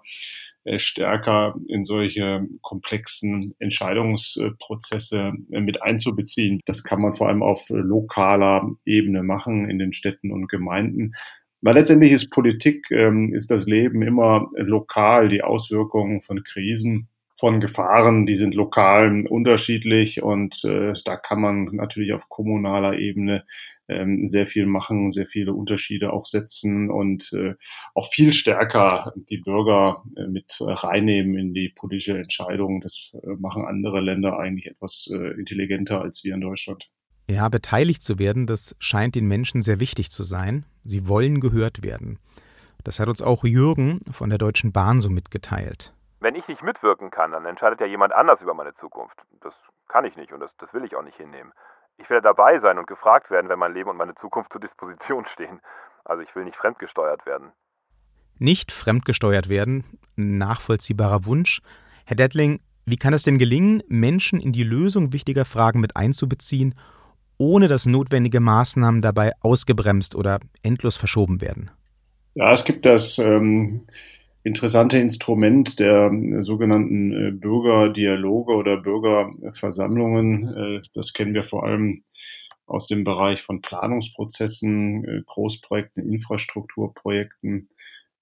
äh, 0.65 0.77
stärker 0.79 1.55
in 1.67 1.85
solche 1.85 2.45
komplexen 2.61 3.55
Entscheidungsprozesse 3.59 5.31
äh, 5.51 5.61
mit 5.61 5.81
einzubeziehen. 5.81 6.59
Das 6.65 6.83
kann 6.83 7.01
man 7.01 7.15
vor 7.15 7.29
allem 7.29 7.41
auf 7.41 7.65
lokaler 7.69 8.69
Ebene 8.85 9.23
machen 9.23 9.69
in 9.69 9.79
den 9.79 9.93
Städten 9.93 10.31
und 10.31 10.47
Gemeinden. 10.47 11.13
Weil 11.61 11.75
letztendlich 11.75 12.11
ist 12.13 12.29
Politik, 12.29 12.89
ähm, 12.91 13.33
ist 13.33 13.51
das 13.51 13.65
Leben 13.65 14.01
immer 14.01 14.49
lokal, 14.55 15.27
die 15.29 15.43
Auswirkungen 15.43 16.21
von 16.21 16.43
Krisen 16.43 17.09
von 17.39 17.61
Gefahren, 17.61 18.25
die 18.25 18.35
sind 18.35 18.53
lokal 18.53 19.25
unterschiedlich 19.27 20.21
und 20.21 20.63
äh, 20.65 20.93
da 21.05 21.15
kann 21.15 21.39
man 21.39 21.65
natürlich 21.71 22.11
auf 22.11 22.27
kommunaler 22.27 22.99
Ebene 22.99 23.45
ähm, 23.87 24.29
sehr 24.29 24.45
viel 24.45 24.65
machen, 24.65 25.11
sehr 25.11 25.25
viele 25.25 25.53
Unterschiede 25.53 26.11
auch 26.13 26.25
setzen 26.25 26.89
und 26.91 27.31
äh, 27.33 27.55
auch 27.95 28.11
viel 28.11 28.33
stärker 28.33 29.13
die 29.15 29.37
Bürger 29.37 30.03
äh, 30.17 30.27
mit 30.27 30.57
reinnehmen 30.59 31.37
in 31.37 31.53
die 31.53 31.69
politische 31.69 32.17
Entscheidung. 32.17 32.81
Das 32.81 33.11
äh, 33.23 33.27
machen 33.39 33.65
andere 33.65 34.01
Länder 34.01 34.37
eigentlich 34.37 34.67
etwas 34.67 35.09
äh, 35.11 35.39
intelligenter 35.39 36.01
als 36.01 36.23
wir 36.23 36.35
in 36.35 36.41
Deutschland. 36.41 36.89
Ja, 37.29 37.47
beteiligt 37.47 38.01
zu 38.01 38.17
werden, 38.17 38.47
das 38.47 38.75
scheint 38.79 39.13
den 39.13 39.27
Menschen 39.27 39.61
sehr 39.61 39.79
wichtig 39.79 40.09
zu 40.09 40.23
sein. 40.23 40.65
Sie 40.83 41.07
wollen 41.07 41.41
gehört 41.41 41.83
werden. 41.83 42.17
Das 42.83 42.99
hat 42.99 43.07
uns 43.07 43.21
auch 43.21 43.43
Jürgen 43.43 44.01
von 44.11 44.29
der 44.29 44.39
Deutschen 44.39 44.71
Bahn 44.71 44.99
so 44.99 45.11
mitgeteilt. 45.11 45.93
Wenn 46.21 46.33
ich 46.33 46.47
nicht 46.47 46.63
mitwirken 46.63 47.11
kann, 47.11 47.31
dann 47.31 47.45
entscheidet 47.45 47.81
ja 47.81 47.85
jemand 47.85 48.13
anders 48.13 48.41
über 48.41 48.55
meine 48.55 48.73
Zukunft. 48.73 49.15
Das 49.41 49.53
kann 49.87 50.05
ich 50.05 50.15
nicht 50.15 50.33
und 50.33 50.39
das, 50.39 50.49
das 50.57 50.73
will 50.73 50.83
ich 50.83 50.95
auch 50.95 51.03
nicht 51.03 51.17
hinnehmen. 51.17 51.51
Ich 51.97 52.09
werde 52.09 52.23
dabei 52.23 52.59
sein 52.61 52.79
und 52.79 52.87
gefragt 52.87 53.29
werden, 53.29 53.47
wenn 53.47 53.59
mein 53.59 53.75
Leben 53.75 53.91
und 53.91 53.97
meine 53.97 54.15
Zukunft 54.15 54.51
zur 54.51 54.61
Disposition 54.61 55.27
stehen. 55.27 55.61
Also 56.05 56.23
ich 56.23 56.35
will 56.35 56.45
nicht 56.45 56.57
fremdgesteuert 56.57 57.27
werden. 57.27 57.51
Nicht 58.39 58.71
fremdgesteuert 58.71 59.49
werden, 59.49 59.99
nachvollziehbarer 60.15 61.25
Wunsch. 61.25 61.61
Herr 62.05 62.15
Dettling, 62.15 62.59
wie 62.85 62.97
kann 62.97 63.13
es 63.13 63.21
denn 63.21 63.37
gelingen, 63.37 63.83
Menschen 63.87 64.39
in 64.39 64.51
die 64.51 64.63
Lösung 64.63 65.13
wichtiger 65.13 65.45
Fragen 65.45 65.79
mit 65.79 65.95
einzubeziehen 65.95 66.73
ohne 67.39 67.67
dass 67.67 67.87
notwendige 67.87 68.39
Maßnahmen 68.39 69.01
dabei 69.01 69.31
ausgebremst 69.41 70.13
oder 70.13 70.39
endlos 70.61 70.97
verschoben 70.97 71.41
werden? 71.41 71.71
Ja, 72.35 72.53
es 72.53 72.63
gibt 72.63 72.85
das 72.85 73.17
ähm, 73.17 73.87
interessante 74.43 74.99
Instrument 74.99 75.79
der 75.79 76.11
äh, 76.11 76.43
sogenannten 76.43 77.11
äh, 77.11 77.31
Bürgerdialoge 77.31 78.53
oder 78.53 78.77
Bürgerversammlungen. 78.77 80.55
Äh, 80.55 80.81
das 80.93 81.13
kennen 81.13 81.33
wir 81.33 81.43
vor 81.43 81.65
allem 81.65 82.03
aus 82.67 82.87
dem 82.87 83.03
Bereich 83.03 83.41
von 83.41 83.61
Planungsprozessen, 83.61 85.05
äh, 85.05 85.21
Großprojekten, 85.25 86.07
Infrastrukturprojekten. 86.07 87.69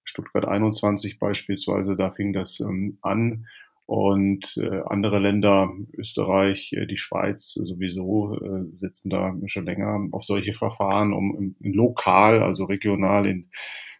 Stuttgart 0.04 0.46
21 0.46 1.18
beispielsweise, 1.18 1.94
da 1.94 2.10
fing 2.10 2.32
das 2.32 2.60
ähm, 2.60 2.98
an. 3.02 3.46
Und 3.88 4.54
äh, 4.58 4.82
andere 4.84 5.18
Länder, 5.18 5.72
Österreich, 5.96 6.74
äh, 6.74 6.84
die 6.84 6.98
Schweiz 6.98 7.54
sowieso, 7.54 8.34
äh, 8.34 8.66
setzen 8.76 9.08
da 9.08 9.34
schon 9.46 9.64
länger 9.64 10.08
auf 10.12 10.24
solche 10.24 10.52
Verfahren, 10.52 11.14
um 11.14 11.56
in 11.58 11.72
lokal, 11.72 12.42
also 12.42 12.64
regional 12.64 13.26
in 13.26 13.48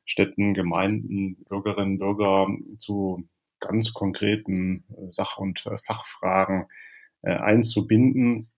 Städten, 0.04 0.52
Gemeinden, 0.52 1.42
Bürgerinnen 1.48 1.98
Bürger 1.98 2.48
zu 2.78 3.26
ganz 3.60 3.94
konkreten 3.94 4.84
äh, 4.90 5.10
Sach- 5.10 5.38
und 5.38 5.64
äh, 5.64 5.78
Fachfragen 5.86 6.66
äh, 7.22 7.30
einzubinden. 7.30 8.50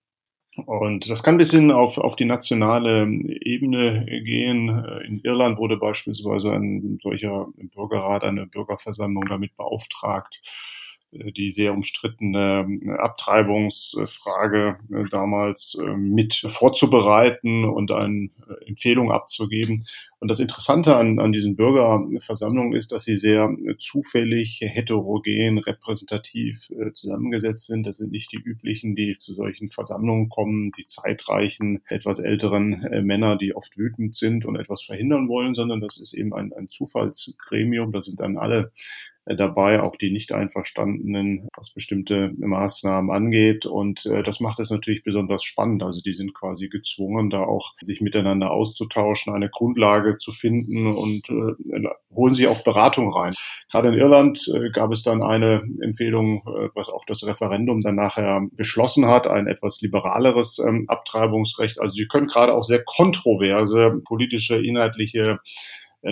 Und 0.57 1.09
das 1.09 1.23
kann 1.23 1.39
bis 1.39 1.53
hin 1.53 1.71
auf, 1.71 1.97
auf 1.97 2.17
die 2.17 2.25
nationale 2.25 3.05
Ebene 3.05 4.05
gehen. 4.25 4.69
In 5.07 5.21
Irland 5.21 5.59
wurde 5.59 5.77
beispielsweise 5.77 6.51
ein 6.51 6.99
solcher 7.01 7.47
Bürgerrat, 7.73 8.25
eine 8.25 8.47
Bürgerversammlung 8.47 9.27
damit 9.27 9.57
beauftragt, 9.57 10.43
die 11.13 11.51
sehr 11.51 11.73
umstrittene 11.73 12.67
äh, 12.83 12.91
Abtreibungsfrage 12.91 14.79
äh, 14.93 15.09
damals 15.11 15.77
äh, 15.81 15.97
mit 15.97 16.47
vorzubereiten 16.49 17.65
und 17.65 17.91
eine 17.91 18.31
Empfehlung 18.67 19.11
abzugeben. 19.11 19.87
Und 20.21 20.29
das 20.29 20.39
Interessante 20.39 20.97
an, 20.97 21.19
an 21.19 21.33
diesen 21.33 21.57
Bürgerversammlungen 21.57 22.75
ist, 22.75 22.93
dass 22.93 23.05
sie 23.05 23.17
sehr 23.17 23.57
zufällig, 23.79 24.61
heterogen, 24.63 25.57
repräsentativ 25.57 26.69
zusammengesetzt 26.93 27.67
sind. 27.67 27.87
Das 27.87 27.97
sind 27.97 28.13
nicht 28.13 28.31
die 28.31 28.37
üblichen, 28.37 28.95
die 28.95 29.17
zu 29.17 29.33
solchen 29.33 29.71
Versammlungen 29.71 30.29
kommen, 30.29 30.73
die 30.73 30.85
zeitreichen, 30.85 31.81
etwas 31.89 32.19
älteren 32.19 32.87
Männer, 33.07 33.37
die 33.37 33.57
oft 33.57 33.79
wütend 33.79 34.15
sind 34.15 34.45
und 34.45 34.57
etwas 34.57 34.83
verhindern 34.83 35.27
wollen, 35.27 35.55
sondern 35.55 35.81
das 35.81 35.97
ist 35.97 36.13
eben 36.13 36.35
ein, 36.35 36.53
ein 36.53 36.69
Zufallsgremium. 36.69 37.91
Da 37.91 38.03
sind 38.03 38.21
dann 38.21 38.37
alle 38.37 38.73
äh, 39.20 39.20
dabei, 39.37 39.83
auch 39.83 39.97
die 39.97 40.11
nicht 40.11 40.33
einverstandenen, 40.33 41.49
was 41.57 41.71
bestimmte 41.71 42.33
Maßnahmen 42.37 43.11
angeht. 43.11 43.67
Und 43.67 44.07
äh, 44.07 44.23
das 44.23 44.41
macht 44.41 44.61
es 44.61 44.71
natürlich 44.71 45.03
besonders 45.03 45.45
spannend. 45.45 45.83
Also 45.83 46.01
die 46.01 46.13
sind 46.13 46.35
quasi 46.35 46.69
gezwungen, 46.69 47.31
da 47.31 47.43
auch 47.43 47.75
sich 47.81 48.01
miteinander 48.01 48.51
auszutauschen, 48.51 49.35
eine 49.35 49.49
Grundlage 49.49 50.19
zu 50.19 50.33
finden 50.33 50.87
und 50.87 51.29
äh, 51.29 51.89
holen 52.15 52.35
sich 52.35 52.49
auch 52.49 52.63
Beratung 52.65 53.13
rein. 53.13 53.35
Gerade 53.71 53.89
in 53.89 53.95
Irland 53.95 54.49
äh, 54.53 54.71
gab 54.71 54.93
es 54.93 55.03
dann 55.03 55.23
eine 55.23 55.63
Empfehlung, 55.81 56.43
äh, 56.47 56.69
was 56.75 56.89
auch 56.89 57.05
das 57.07 57.25
Referendum 57.25 57.81
dann 57.81 57.95
nachher 57.95 58.43
beschlossen 58.53 59.07
hat, 59.07 59.27
ein 59.27 59.47
etwas 59.47 59.81
liberaleres 59.81 60.59
ähm, 60.59 60.87
Abtreibungsrecht. 60.89 61.81
Also 61.81 61.95
sie 61.95 62.07
können 62.07 62.27
gerade 62.27 62.55
auch 62.55 62.65
sehr 62.65 62.83
kontroverse 62.85 64.01
politische, 64.05 64.57
inhaltliche 64.57 65.21
äh, 65.21 65.39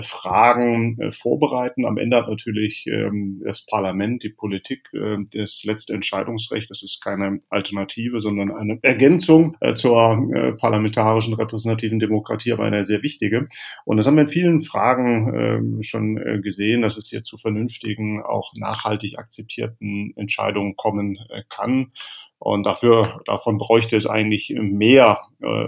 Fragen 0.02 1.00
äh, 1.00 1.10
vorbereiten. 1.10 1.86
Am 1.86 1.96
Ende 1.96 2.18
hat 2.18 2.28
natürlich 2.28 2.86
ähm, 2.86 3.40
das 3.44 3.64
Parlament, 3.64 4.22
die 4.22 4.28
Politik 4.28 4.88
äh, 4.92 5.16
das 5.32 5.64
letzte 5.64 5.94
Entscheidungsrecht. 5.94 6.70
Das 6.70 6.82
ist 6.82 7.02
keine 7.02 7.40
Alternative, 7.48 8.20
sondern 8.20 8.50
eine 8.50 8.78
Ergänzung 8.82 9.56
zur 9.74 10.56
parlamentarischen 10.58 11.34
repräsentativen 11.34 11.98
Demokratie, 11.98 12.52
aber 12.52 12.64
eine 12.64 12.84
sehr 12.84 13.02
wichtige. 13.02 13.48
Und 13.84 13.96
das 13.96 14.06
haben 14.06 14.16
wir 14.16 14.22
in 14.22 14.28
vielen 14.28 14.60
Fragen 14.60 15.34
ähm, 15.34 15.82
schon 15.82 16.42
gesehen, 16.42 16.82
dass 16.82 16.96
es 16.96 17.08
hier 17.08 17.22
zu 17.22 17.38
vernünftigen, 17.38 18.22
auch 18.22 18.52
nachhaltig 18.54 19.18
akzeptierten 19.18 20.12
Entscheidungen 20.16 20.76
kommen 20.76 21.18
kann. 21.48 21.92
Und 22.38 22.64
dafür, 22.64 23.20
davon 23.26 23.58
bräuchte 23.58 23.96
es 23.96 24.06
eigentlich 24.06 24.54
mehr 24.58 25.20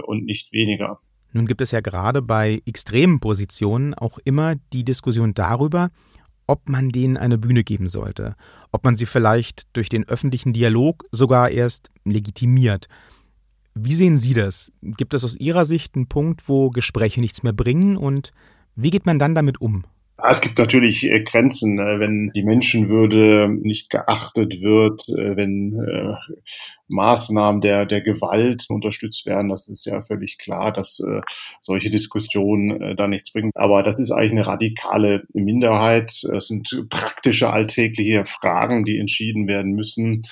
und 0.05 0.25
nicht 0.25 0.51
weniger. 0.53 0.99
Nun 1.33 1.47
gibt 1.47 1.61
es 1.61 1.71
ja 1.71 1.81
gerade 1.81 2.21
bei 2.21 2.61
extremen 2.65 3.19
Positionen 3.19 3.93
auch 3.93 4.19
immer 4.23 4.55
die 4.73 4.83
Diskussion 4.83 5.33
darüber, 5.33 5.89
ob 6.47 6.67
man 6.67 6.89
denen 6.89 7.17
eine 7.17 7.37
Bühne 7.37 7.63
geben 7.63 7.87
sollte, 7.87 8.35
ob 8.71 8.83
man 8.83 8.95
sie 8.95 9.05
vielleicht 9.05 9.67
durch 9.73 9.89
den 9.89 10.07
öffentlichen 10.07 10.53
Dialog 10.53 11.05
sogar 11.11 11.49
erst 11.49 11.89
legitimiert. 12.03 12.87
Wie 13.73 13.95
sehen 13.95 14.17
Sie 14.17 14.33
das? 14.33 14.71
Gibt 14.81 15.13
es 15.13 15.23
aus 15.23 15.37
Ihrer 15.37 15.63
Sicht 15.63 15.95
einen 15.95 16.07
Punkt, 16.07 16.49
wo 16.49 16.69
Gespräche 16.69 17.21
nichts 17.21 17.41
mehr 17.43 17.53
bringen 17.53 17.95
und 17.95 18.33
wie 18.75 18.89
geht 18.89 19.05
man 19.05 19.17
dann 19.17 19.35
damit 19.35 19.61
um? 19.61 19.85
Es 20.29 20.41
gibt 20.41 20.57
natürlich 20.57 21.03
äh, 21.03 21.23
Grenzen, 21.23 21.79
äh, 21.79 21.99
wenn 21.99 22.31
die 22.35 22.43
Menschenwürde 22.43 23.49
nicht 23.49 23.89
geachtet 23.89 24.61
wird, 24.61 25.07
äh, 25.09 25.35
wenn 25.35 25.77
Maßnahmen 26.87 27.61
der, 27.61 27.85
der 27.85 28.01
Gewalt 28.01 28.65
unterstützt 28.69 29.25
werden. 29.25 29.49
Das 29.49 29.67
ist 29.69 29.85
ja 29.85 30.01
völlig 30.01 30.37
klar, 30.37 30.73
dass 30.73 31.01
solche 31.61 31.89
Diskussionen 31.89 32.97
da 32.97 33.07
nichts 33.07 33.31
bringen. 33.31 33.51
Aber 33.55 33.81
das 33.81 33.97
ist 33.97 34.11
eigentlich 34.11 34.31
eine 34.31 34.47
radikale 34.47 35.23
Minderheit. 35.33 36.21
Das 36.29 36.47
sind 36.47 36.85
praktische 36.89 37.49
alltägliche 37.49 38.25
Fragen, 38.25 38.83
die 38.83 38.97
entschieden 38.97 39.47
werden 39.47 39.71
müssen. 39.71 40.23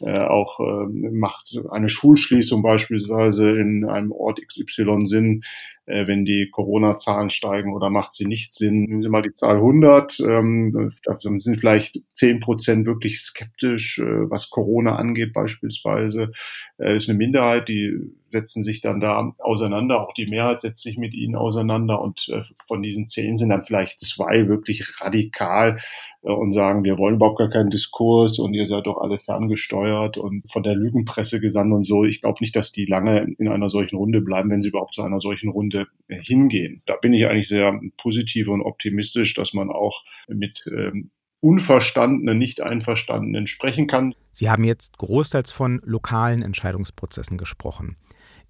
Äh, 0.00 0.20
auch 0.20 0.60
äh, 0.60 0.86
macht 1.12 1.58
eine 1.70 1.88
Schulschließung 1.88 2.62
beispielsweise 2.62 3.50
in 3.50 3.84
einem 3.84 4.12
Ort 4.12 4.40
XY 4.46 5.06
Sinn, 5.06 5.42
äh, 5.88 6.06
wenn 6.06 6.24
die 6.24 6.50
Corona-Zahlen 6.50 7.30
steigen 7.30 7.72
oder 7.74 7.90
macht 7.90 8.14
sie 8.14 8.26
nicht 8.26 8.52
Sinn. 8.52 8.84
Nehmen 8.84 9.02
Sie 9.02 9.08
mal 9.08 9.22
die 9.22 9.34
Zahl 9.34 9.56
100, 9.56 10.20
ähm, 10.20 10.92
da 11.04 11.16
sind 11.16 11.58
vielleicht 11.58 12.00
10 12.12 12.40
Prozent 12.40 12.86
wirklich 12.86 13.20
skeptisch, 13.20 13.98
äh, 13.98 14.30
was 14.30 14.50
Corona 14.50 14.96
angeht 14.96 15.32
beispielsweise. 15.32 16.32
Äh, 16.78 16.96
ist 16.96 17.08
eine 17.08 17.18
Minderheit, 17.18 17.68
die 17.68 18.12
setzen 18.30 18.62
sich 18.62 18.80
dann 18.80 19.00
da 19.00 19.34
auseinander, 19.38 20.00
auch 20.00 20.12
die 20.12 20.26
Mehrheit 20.26 20.60
setzt 20.60 20.82
sich 20.82 20.98
mit 20.98 21.14
ihnen 21.14 21.34
auseinander 21.34 22.00
und 22.00 22.28
äh, 22.28 22.42
von 22.66 22.82
diesen 22.82 23.06
zehn 23.06 23.36
sind 23.36 23.48
dann 23.48 23.64
vielleicht 23.64 24.00
zwei 24.00 24.48
wirklich 24.48 25.00
radikal 25.00 25.78
äh, 26.22 26.30
und 26.30 26.52
sagen, 26.52 26.84
wir 26.84 26.98
wollen 26.98 27.16
überhaupt 27.16 27.38
gar 27.38 27.50
keinen 27.50 27.70
Diskurs 27.70 28.38
und 28.38 28.54
ihr 28.54 28.66
seid 28.66 28.86
doch 28.86 28.98
alle 28.98 29.18
ferngesteuert 29.18 30.18
und 30.18 30.50
von 30.50 30.62
der 30.62 30.74
Lügenpresse 30.74 31.40
gesandt 31.40 31.72
und 31.72 31.84
so. 31.84 32.04
Ich 32.04 32.20
glaube 32.20 32.38
nicht, 32.40 32.54
dass 32.54 32.70
die 32.70 32.84
lange 32.84 33.34
in 33.38 33.48
einer 33.48 33.70
solchen 33.70 33.96
Runde 33.96 34.20
bleiben, 34.20 34.50
wenn 34.50 34.62
sie 34.62 34.68
überhaupt 34.68 34.94
zu 34.94 35.02
einer 35.02 35.20
solchen 35.20 35.48
Runde 35.48 35.86
äh, 36.08 36.20
hingehen. 36.20 36.82
Da 36.86 36.96
bin 36.96 37.14
ich 37.14 37.26
eigentlich 37.26 37.48
sehr 37.48 37.80
positiv 37.96 38.48
und 38.48 38.62
optimistisch, 38.62 39.34
dass 39.34 39.54
man 39.54 39.70
auch 39.70 40.04
mit 40.28 40.64
ähm, 40.70 41.10
Unverstandenen, 41.40 42.38
nicht 42.38 42.60
Einverstandenen 42.60 43.46
sprechen 43.46 43.86
kann. 43.86 44.14
Sie 44.32 44.50
haben 44.50 44.64
jetzt 44.64 44.98
großteils 44.98 45.52
von 45.52 45.80
lokalen 45.84 46.42
Entscheidungsprozessen 46.42 47.38
gesprochen. 47.38 47.96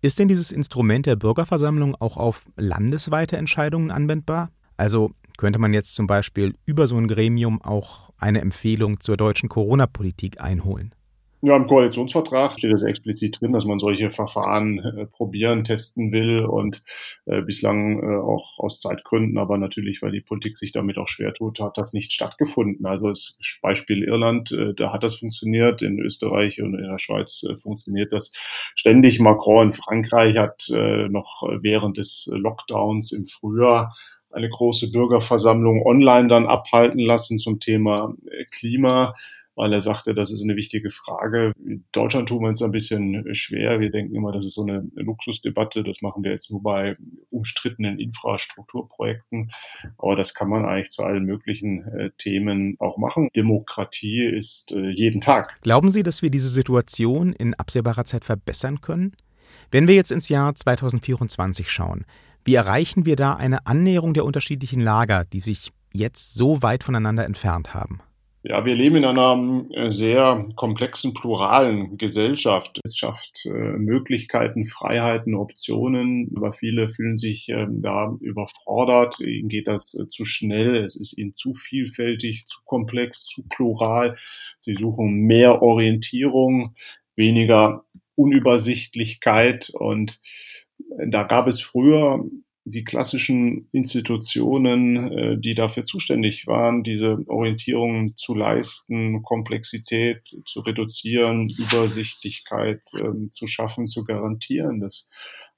Ist 0.01 0.19
denn 0.19 0.29
dieses 0.29 0.53
Instrument 0.53 1.07
der 1.07 1.17
Bürgerversammlung 1.17 1.95
auch 1.97 2.17
auf 2.17 2.47
landesweite 2.57 3.37
Entscheidungen 3.37 3.91
anwendbar? 3.91 4.51
Also 4.77 5.13
könnte 5.37 5.59
man 5.59 5.75
jetzt 5.75 5.95
zum 5.95 6.07
Beispiel 6.07 6.55
über 6.67 6.87
so 6.87 6.97
ein 6.97 7.09
Gremium 7.09 7.61
auch 7.63 8.11
eine 8.17 8.41
Empfehlung 8.41 9.01
zur 9.01 9.17
deutschen 9.17 9.49
Corona-Politik 9.49 10.41
einholen? 10.41 10.95
Ja, 11.41 11.55
im 11.55 11.69
Koalitionsvertrag 11.69 12.59
steht 12.59 12.73
es 12.73 12.83
explizit 12.83 13.41
drin, 13.41 13.53
dass 13.53 13.65
man 13.65 13.79
solche 13.79 14.11
Verfahren 14.11 14.81
äh, 14.81 15.07
probieren, 15.07 15.63
testen 15.63 16.11
will 16.11 16.45
und 16.45 16.83
äh, 17.27 17.43
bislang 17.43 18.03
äh, 18.03 18.17
auch 18.17 18.59
aus 18.59 18.81
Zeitgründen, 18.81 19.39
aber 19.39 19.57
natürlich, 19.57 20.03
weil 20.03 20.11
die 20.11 20.21
Politik 20.21 20.59
sich 20.59 20.73
damit 20.73 20.99
auch 20.99 21.07
schwer 21.07 21.33
tut, 21.33 21.61
hat 21.61 21.79
das 21.79 21.93
nicht 21.93 22.13
stattgefunden. 22.13 22.87
Also 22.87 23.07
das 23.07 23.37
Beispiel 23.63 24.03
Irland, 24.03 24.51
äh, 24.51 24.75
da 24.75 24.93
hat 24.93 25.05
das 25.05 25.15
funktioniert, 25.15 25.81
in 25.81 26.01
Österreich 26.01 26.61
und 26.61 26.75
in 26.75 26.83
der 26.83 26.99
Schweiz 26.99 27.45
äh, 27.49 27.57
funktioniert 27.57 28.13
das 28.13 28.33
ständig. 28.75 29.21
Macron 29.21 29.69
in 29.69 29.73
Frankreich 29.73 30.37
hat 30.37 30.69
äh, 30.71 31.09
noch 31.09 31.45
während 31.61 31.99
des 31.99 32.29
Lockdowns 32.33 33.13
im 33.13 33.29
Frühjahr 33.29 33.95
eine 34.33 34.49
große 34.49 34.91
Bürgerversammlung 34.91 35.87
online 35.87 36.27
dann 36.27 36.47
abhalten 36.47 36.99
lassen 36.99 37.39
zum 37.39 37.61
Thema 37.61 38.13
äh, 38.27 38.45
Klima 38.47 39.15
weil 39.59 39.73
er 39.73 39.81
sagte, 39.81 40.15
das 40.15 40.31
ist 40.31 40.45
eine 40.45 40.55
wichtige 40.55 40.89
Frage. 40.89 41.53
In 41.67 41.85
Deutschland 41.91 42.29
tun 42.29 42.43
wir 42.43 42.49
uns 42.49 42.63
ein 42.63 42.71
bisschen 42.71 43.35
schwer. 43.35 43.81
Wir 43.81 43.91
denken 43.91 44.15
immer, 44.15 44.31
das 44.31 44.47
ist 44.47 44.55
so 44.55 44.63
eine 44.63 44.89
Luxusdebatte. 44.95 45.83
Das 45.83 46.01
machen 46.01 46.23
wir 46.23 46.31
jetzt 46.31 46.49
nur 46.49 46.63
bei 46.63 46.97
umstrittenen 47.31 47.99
Infrastrukturprojekten. 47.99 49.51
Aber 49.99 50.15
das 50.15 50.33
kann 50.33 50.49
man 50.49 50.65
eigentlich 50.65 50.91
zu 50.91 51.03
allen 51.03 51.25
möglichen 51.25 51.83
äh, 51.89 52.11
Themen 52.19 52.77
auch 52.79 52.99
machen. 52.99 53.31
Demokratie 53.35 54.25
ist 54.25 54.71
äh, 54.71 54.91
jeden 54.91 55.21
Tag. 55.21 55.61
Glauben 55.63 55.91
Sie, 55.91 56.05
dass 56.05 56.23
wir 56.23 56.31
diese 56.31 56.49
Situation 56.49 57.33
in 57.33 57.55
absehbarer 57.55 58.05
Zeit 58.05 58.25
verbessern 58.25 58.81
können? 58.81 59.17
Wenn 59.73 59.89
wir 59.89 59.97
jetzt 59.97 60.13
ins 60.13 60.29
Jahr 60.29 60.55
2024 60.55 61.69
schauen, 61.69 62.05
wie 62.45 62.55
erreichen 62.55 63.07
wir 63.07 63.17
da 63.17 63.35
eine 63.35 63.67
Annäherung 63.67 64.15
der 64.15 64.25
unterschiedlichen 64.25 64.81
Lager, 64.81 65.25
die 65.25 65.41
sich 65.41 65.73
jetzt 65.93 66.35
so 66.35 66.63
weit 66.63 66.85
voneinander 66.85 67.25
entfernt 67.25 67.75
haben? 67.75 68.01
Ja, 68.49 68.65
wir 68.65 68.75
leben 68.75 68.97
in 68.97 69.05
einer 69.05 69.67
äh, 69.75 69.91
sehr 69.91 70.49
komplexen, 70.57 71.13
pluralen 71.13 71.99
Gesellschaft. 71.99 72.81
Es 72.83 72.97
schafft 72.97 73.45
äh, 73.45 73.51
Möglichkeiten, 73.51 74.65
Freiheiten, 74.65 75.35
Optionen, 75.35 76.33
aber 76.35 76.53
viele 76.53 76.89
fühlen 76.89 77.19
sich 77.19 77.51
äh, 77.51 77.67
da 77.69 78.17
überfordert. 78.23 79.21
Ihnen 79.21 79.51
geht 79.51 79.67
das 79.69 79.93
äh, 79.93 80.09
zu 80.09 80.25
schnell, 80.25 80.77
es 80.77 80.97
ist 80.97 81.19
ihnen 81.19 81.37
zu 81.37 81.53
vielfältig, 81.53 82.47
zu 82.47 82.61
komplex, 82.65 83.27
zu 83.27 83.43
plural. 83.51 84.17
Sie 84.61 84.77
suchen 84.77 85.27
mehr 85.27 85.61
Orientierung, 85.61 86.75
weniger 87.17 87.85
Unübersichtlichkeit 88.15 89.69
und 89.75 90.21
äh, 90.97 91.07
da 91.07 91.25
gab 91.25 91.49
es 91.49 91.61
früher 91.61 92.25
die 92.69 92.85
klassischen 92.85 93.69
Institutionen, 93.73 95.13
äh, 95.13 95.39
die 95.39 95.55
dafür 95.55 95.85
zuständig 95.85 96.47
waren, 96.47 96.83
diese 96.83 97.19
Orientierung 97.27 98.15
zu 98.17 98.35
leisten, 98.35 99.23
Komplexität 99.23 100.37
zu 100.47 100.61
reduzieren, 100.61 101.49
Übersichtlichkeit 101.49 102.83
ähm, 102.95 103.31
zu 103.31 103.47
schaffen, 103.47 103.87
zu 103.87 104.05
garantieren. 104.05 104.81
Das 104.81 105.09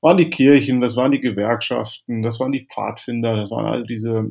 waren 0.01 0.17
die 0.17 0.31
Kirchen, 0.31 0.81
das 0.81 0.97
waren 0.97 1.13
die 1.13 1.21
Gewerkschaften, 1.21 2.23
das 2.23 2.41
waren 2.41 2.53
die 2.53 2.67
Pfadfinder, 2.67 3.37
das 3.37 3.51
waren 3.51 3.67
all 3.67 3.85
diese 3.85 4.29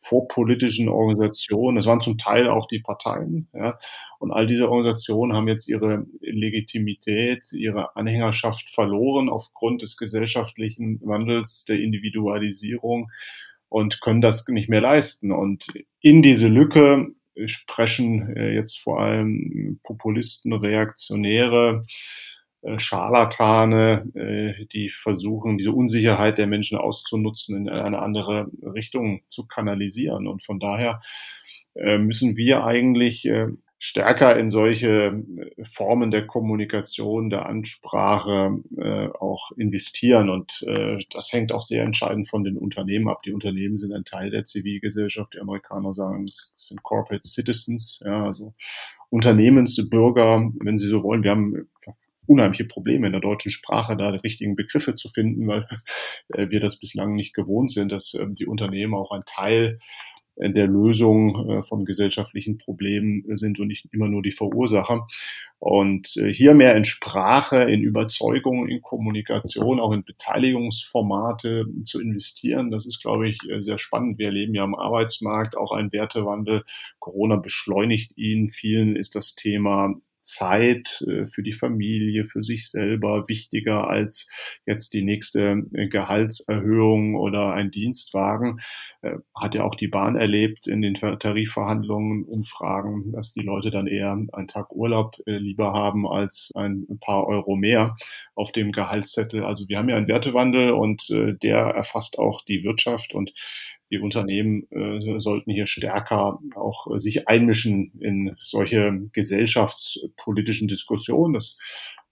vorpolitischen 0.00 0.88
Organisationen, 0.88 1.76
das 1.76 1.86
waren 1.86 2.00
zum 2.00 2.18
Teil 2.18 2.48
auch 2.48 2.66
die 2.66 2.80
Parteien. 2.80 3.48
Ja. 3.54 3.78
Und 4.18 4.32
all 4.32 4.46
diese 4.46 4.68
Organisationen 4.68 5.34
haben 5.34 5.48
jetzt 5.48 5.68
ihre 5.68 6.06
Legitimität, 6.20 7.46
ihre 7.52 7.94
Anhängerschaft 7.96 8.70
verloren 8.70 9.28
aufgrund 9.28 9.82
des 9.82 9.96
gesellschaftlichen 9.96 11.00
Wandels, 11.02 11.64
der 11.66 11.78
Individualisierung 11.78 13.10
und 13.68 14.00
können 14.00 14.20
das 14.20 14.46
nicht 14.48 14.68
mehr 14.68 14.80
leisten. 14.80 15.32
Und 15.32 15.66
in 16.00 16.22
diese 16.22 16.48
Lücke 16.48 17.08
sprechen 17.44 18.34
äh, 18.34 18.54
jetzt 18.54 18.78
vor 18.78 19.00
allem 19.00 19.80
Populisten, 19.82 20.52
Reaktionäre, 20.52 21.84
äh, 21.84 22.35
Scharlatane, 22.78 24.10
äh, 24.14 24.66
die 24.66 24.90
versuchen, 24.90 25.58
diese 25.58 25.72
Unsicherheit 25.72 26.38
der 26.38 26.46
Menschen 26.46 26.78
auszunutzen, 26.78 27.56
in 27.56 27.68
eine 27.68 28.00
andere 28.00 28.50
Richtung 28.62 29.22
zu 29.28 29.46
kanalisieren. 29.46 30.26
Und 30.26 30.44
von 30.44 30.58
daher 30.58 31.00
äh, 31.74 31.98
müssen 31.98 32.36
wir 32.36 32.64
eigentlich 32.64 33.28
stärker 33.78 34.36
in 34.38 34.48
solche 34.48 35.22
Formen 35.70 36.10
der 36.10 36.26
Kommunikation, 36.26 37.28
der 37.28 37.44
Ansprache 37.44 38.56
auch 39.20 39.50
investieren. 39.58 40.30
Und 40.30 40.64
das 41.12 41.30
hängt 41.30 41.52
auch 41.52 41.62
sehr 41.62 41.84
entscheidend 41.84 42.26
von 42.26 42.42
den 42.42 42.56
Unternehmen 42.56 43.08
ab. 43.08 43.22
Die 43.22 43.32
Unternehmen 43.32 43.78
sind 43.78 43.92
ein 43.92 44.06
Teil 44.06 44.30
der 44.30 44.44
Zivilgesellschaft. 44.44 45.34
Die 45.34 45.40
Amerikaner 45.40 45.92
sagen, 45.92 46.24
es 46.24 46.52
sind 46.56 46.82
Corporate 46.82 47.28
Citizens, 47.28 48.00
ja, 48.02 48.24
also 48.24 48.54
Unternehmensbürger, 49.10 50.50
wenn 50.60 50.78
Sie 50.78 50.88
so 50.88 51.02
wollen. 51.02 51.22
Wir 51.22 51.32
haben 51.32 51.68
unheimliche 52.26 52.64
Probleme 52.64 53.06
in 53.06 53.12
der 53.12 53.20
deutschen 53.20 53.50
Sprache, 53.50 53.96
da 53.96 54.12
die 54.12 54.18
richtigen 54.18 54.56
Begriffe 54.56 54.94
zu 54.94 55.08
finden, 55.08 55.46
weil 55.46 55.66
äh, 56.28 56.50
wir 56.50 56.60
das 56.60 56.78
bislang 56.78 57.14
nicht 57.14 57.34
gewohnt 57.34 57.70
sind, 57.70 57.92
dass 57.92 58.14
äh, 58.14 58.26
die 58.28 58.46
Unternehmen 58.46 58.94
auch 58.94 59.12
ein 59.12 59.24
Teil 59.26 59.78
äh, 60.36 60.50
der 60.50 60.66
Lösung 60.66 61.48
äh, 61.48 61.62
von 61.62 61.84
gesellschaftlichen 61.84 62.58
Problemen 62.58 63.24
sind 63.36 63.58
und 63.58 63.68
nicht 63.68 63.86
immer 63.92 64.08
nur 64.08 64.22
die 64.22 64.32
Verursacher. 64.32 65.06
Und 65.58 66.08
hier 66.32 66.52
mehr 66.52 66.76
in 66.76 66.84
Sprache, 66.84 67.62
in 67.62 67.80
Überzeugung, 67.80 68.68
in 68.68 68.82
Kommunikation, 68.82 69.80
auch 69.80 69.92
in 69.92 70.04
Beteiligungsformate 70.04 71.66
zu 71.82 71.98
investieren, 71.98 72.70
das 72.70 72.84
ist, 72.84 73.00
glaube 73.00 73.30
ich, 73.30 73.38
sehr 73.60 73.78
spannend. 73.78 74.18
Wir 74.18 74.26
erleben 74.26 74.54
ja 74.54 74.64
am 74.64 74.74
Arbeitsmarkt 74.74 75.56
auch 75.56 75.72
einen 75.72 75.92
Wertewandel. 75.92 76.62
Corona 76.98 77.36
beschleunigt 77.36 78.18
ihn. 78.18 78.50
Vielen 78.50 78.96
ist 78.96 79.14
das 79.14 79.34
Thema 79.34 79.94
Zeit 80.26 81.04
äh, 81.06 81.26
für 81.26 81.42
die 81.42 81.52
Familie, 81.52 82.24
für 82.24 82.42
sich 82.42 82.70
selber 82.70 83.28
wichtiger 83.28 83.88
als 83.88 84.28
jetzt 84.66 84.92
die 84.92 85.02
nächste 85.02 85.62
äh, 85.72 85.88
Gehaltserhöhung 85.88 87.14
oder 87.14 87.52
ein 87.54 87.70
Dienstwagen. 87.70 88.60
Äh, 89.02 89.16
hat 89.34 89.54
ja 89.54 89.64
auch 89.64 89.76
die 89.76 89.88
Bahn 89.88 90.16
erlebt 90.16 90.66
in 90.66 90.82
den 90.82 90.94
Tarifverhandlungen, 90.94 92.24
Umfragen, 92.24 93.12
dass 93.12 93.32
die 93.32 93.42
Leute 93.42 93.70
dann 93.70 93.86
eher 93.86 94.10
einen 94.10 94.48
Tag 94.48 94.72
Urlaub 94.72 95.16
lieber 95.26 95.72
haben 95.72 96.06
als 96.06 96.50
ein 96.54 96.86
paar 97.00 97.26
Euro 97.26 97.56
mehr 97.56 97.96
auf 98.34 98.52
dem 98.52 98.72
Gehaltszettel. 98.72 99.44
Also 99.44 99.68
wir 99.68 99.78
haben 99.78 99.88
ja 99.88 99.96
einen 99.96 100.08
Wertewandel 100.08 100.72
und 100.72 101.08
der 101.10 101.58
erfasst 101.58 102.18
auch 102.18 102.44
die 102.44 102.64
Wirtschaft 102.64 103.14
und 103.14 103.32
die 103.90 103.98
Unternehmen 103.98 104.66
äh, 104.70 105.20
sollten 105.20 105.50
hier 105.50 105.66
stärker 105.66 106.38
auch 106.54 106.92
äh, 106.92 106.98
sich 106.98 107.28
einmischen 107.28 107.92
in 108.00 108.34
solche 108.38 109.02
gesellschaftspolitischen 109.12 110.68
Diskussionen. 110.68 111.34
Das 111.34 111.56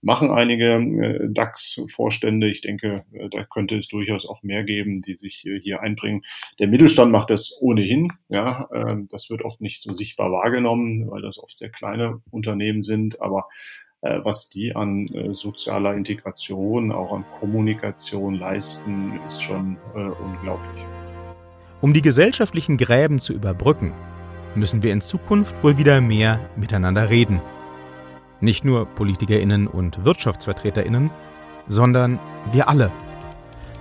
machen 0.01 0.29
einige 0.29 0.75
äh, 0.75 1.27
DAX-Vorstände. 1.29 2.49
Ich 2.49 2.61
denke, 2.61 3.03
äh, 3.11 3.27
da 3.29 3.43
könnte 3.43 3.75
es 3.75 3.87
durchaus 3.87 4.25
auch 4.25 4.43
mehr 4.43 4.63
geben, 4.63 5.01
die 5.01 5.15
sich 5.15 5.45
äh, 5.45 5.59
hier 5.59 5.81
einbringen. 5.81 6.23
Der 6.59 6.67
Mittelstand 6.67 7.11
macht 7.11 7.29
das 7.29 7.57
ohnehin. 7.59 8.13
Ja, 8.29 8.69
äh, 8.71 8.97
das 9.09 9.29
wird 9.29 9.43
oft 9.43 9.61
nicht 9.61 9.81
so 9.81 9.93
sichtbar 9.93 10.31
wahrgenommen, 10.31 11.09
weil 11.09 11.21
das 11.21 11.39
oft 11.39 11.57
sehr 11.57 11.69
kleine 11.69 12.21
Unternehmen 12.31 12.83
sind. 12.83 13.19
Aber 13.19 13.47
äh, 14.01 14.19
was 14.23 14.47
die 14.47 14.75
an 14.75 15.07
äh, 15.07 15.33
sozialer 15.33 15.95
Integration, 15.95 16.91
auch 16.91 17.11
an 17.11 17.25
Kommunikation 17.39 18.35
leisten, 18.35 19.19
ist 19.27 19.41
schon 19.41 19.77
äh, 19.95 19.99
unglaublich. 19.99 21.04
Um 21.85 21.93
die 21.93 22.01
gesellschaftlichen 22.01 22.77
Gräben 22.77 23.19
zu 23.19 23.31
überbrücken, 23.31 23.93
müssen 24.55 24.81
wir 24.81 24.91
in 24.91 25.01
Zukunft 25.01 25.61
wohl 25.61 25.77
wieder 25.77 26.01
mehr 26.01 26.39
miteinander 26.55 27.11
reden. 27.11 27.39
Nicht 28.41 28.65
nur 28.65 28.87
Politikerinnen 28.87 29.67
und 29.67 30.03
Wirtschaftsvertreterinnen, 30.03 31.11
sondern 31.67 32.17
wir 32.51 32.69
alle. 32.69 32.89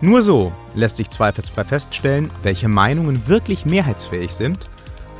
Nur 0.03 0.21
so 0.21 0.53
lässt 0.75 0.99
sich 0.99 1.09
zweifelsfrei 1.09 1.65
feststellen, 1.65 2.31
welche 2.43 2.69
Meinungen 2.69 3.27
wirklich 3.27 3.65
mehrheitsfähig 3.65 4.33
sind 4.33 4.69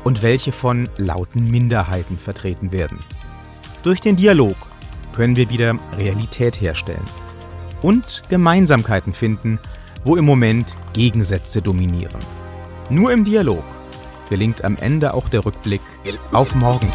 und 0.03 0.21
welche 0.21 0.51
von 0.51 0.87
lauten 0.97 1.49
Minderheiten 1.49 2.19
vertreten 2.19 2.71
werden. 2.71 2.99
Durch 3.81 3.99
den 3.99 4.15
Dialog 4.15 4.57
können 5.15 5.35
wir 5.35 5.49
wieder 5.49 5.75
Realität 5.97 6.61
herstellen 6.61 7.07
und 7.81 8.21
Gemeinsamkeiten 8.29 9.15
finden, 9.15 9.57
wo 10.03 10.17
im 10.17 10.25
Moment 10.25 10.77
Gegensätze 10.93 11.63
dominieren. 11.63 12.44
Nur 12.89 13.11
im 13.11 13.25
Dialog 13.25 13.63
gelingt 14.29 14.63
am 14.63 14.77
Ende 14.77 15.15
auch 15.15 15.27
der 15.29 15.43
Rückblick 15.43 15.81
auf 16.31 16.53
morgen. 16.53 16.87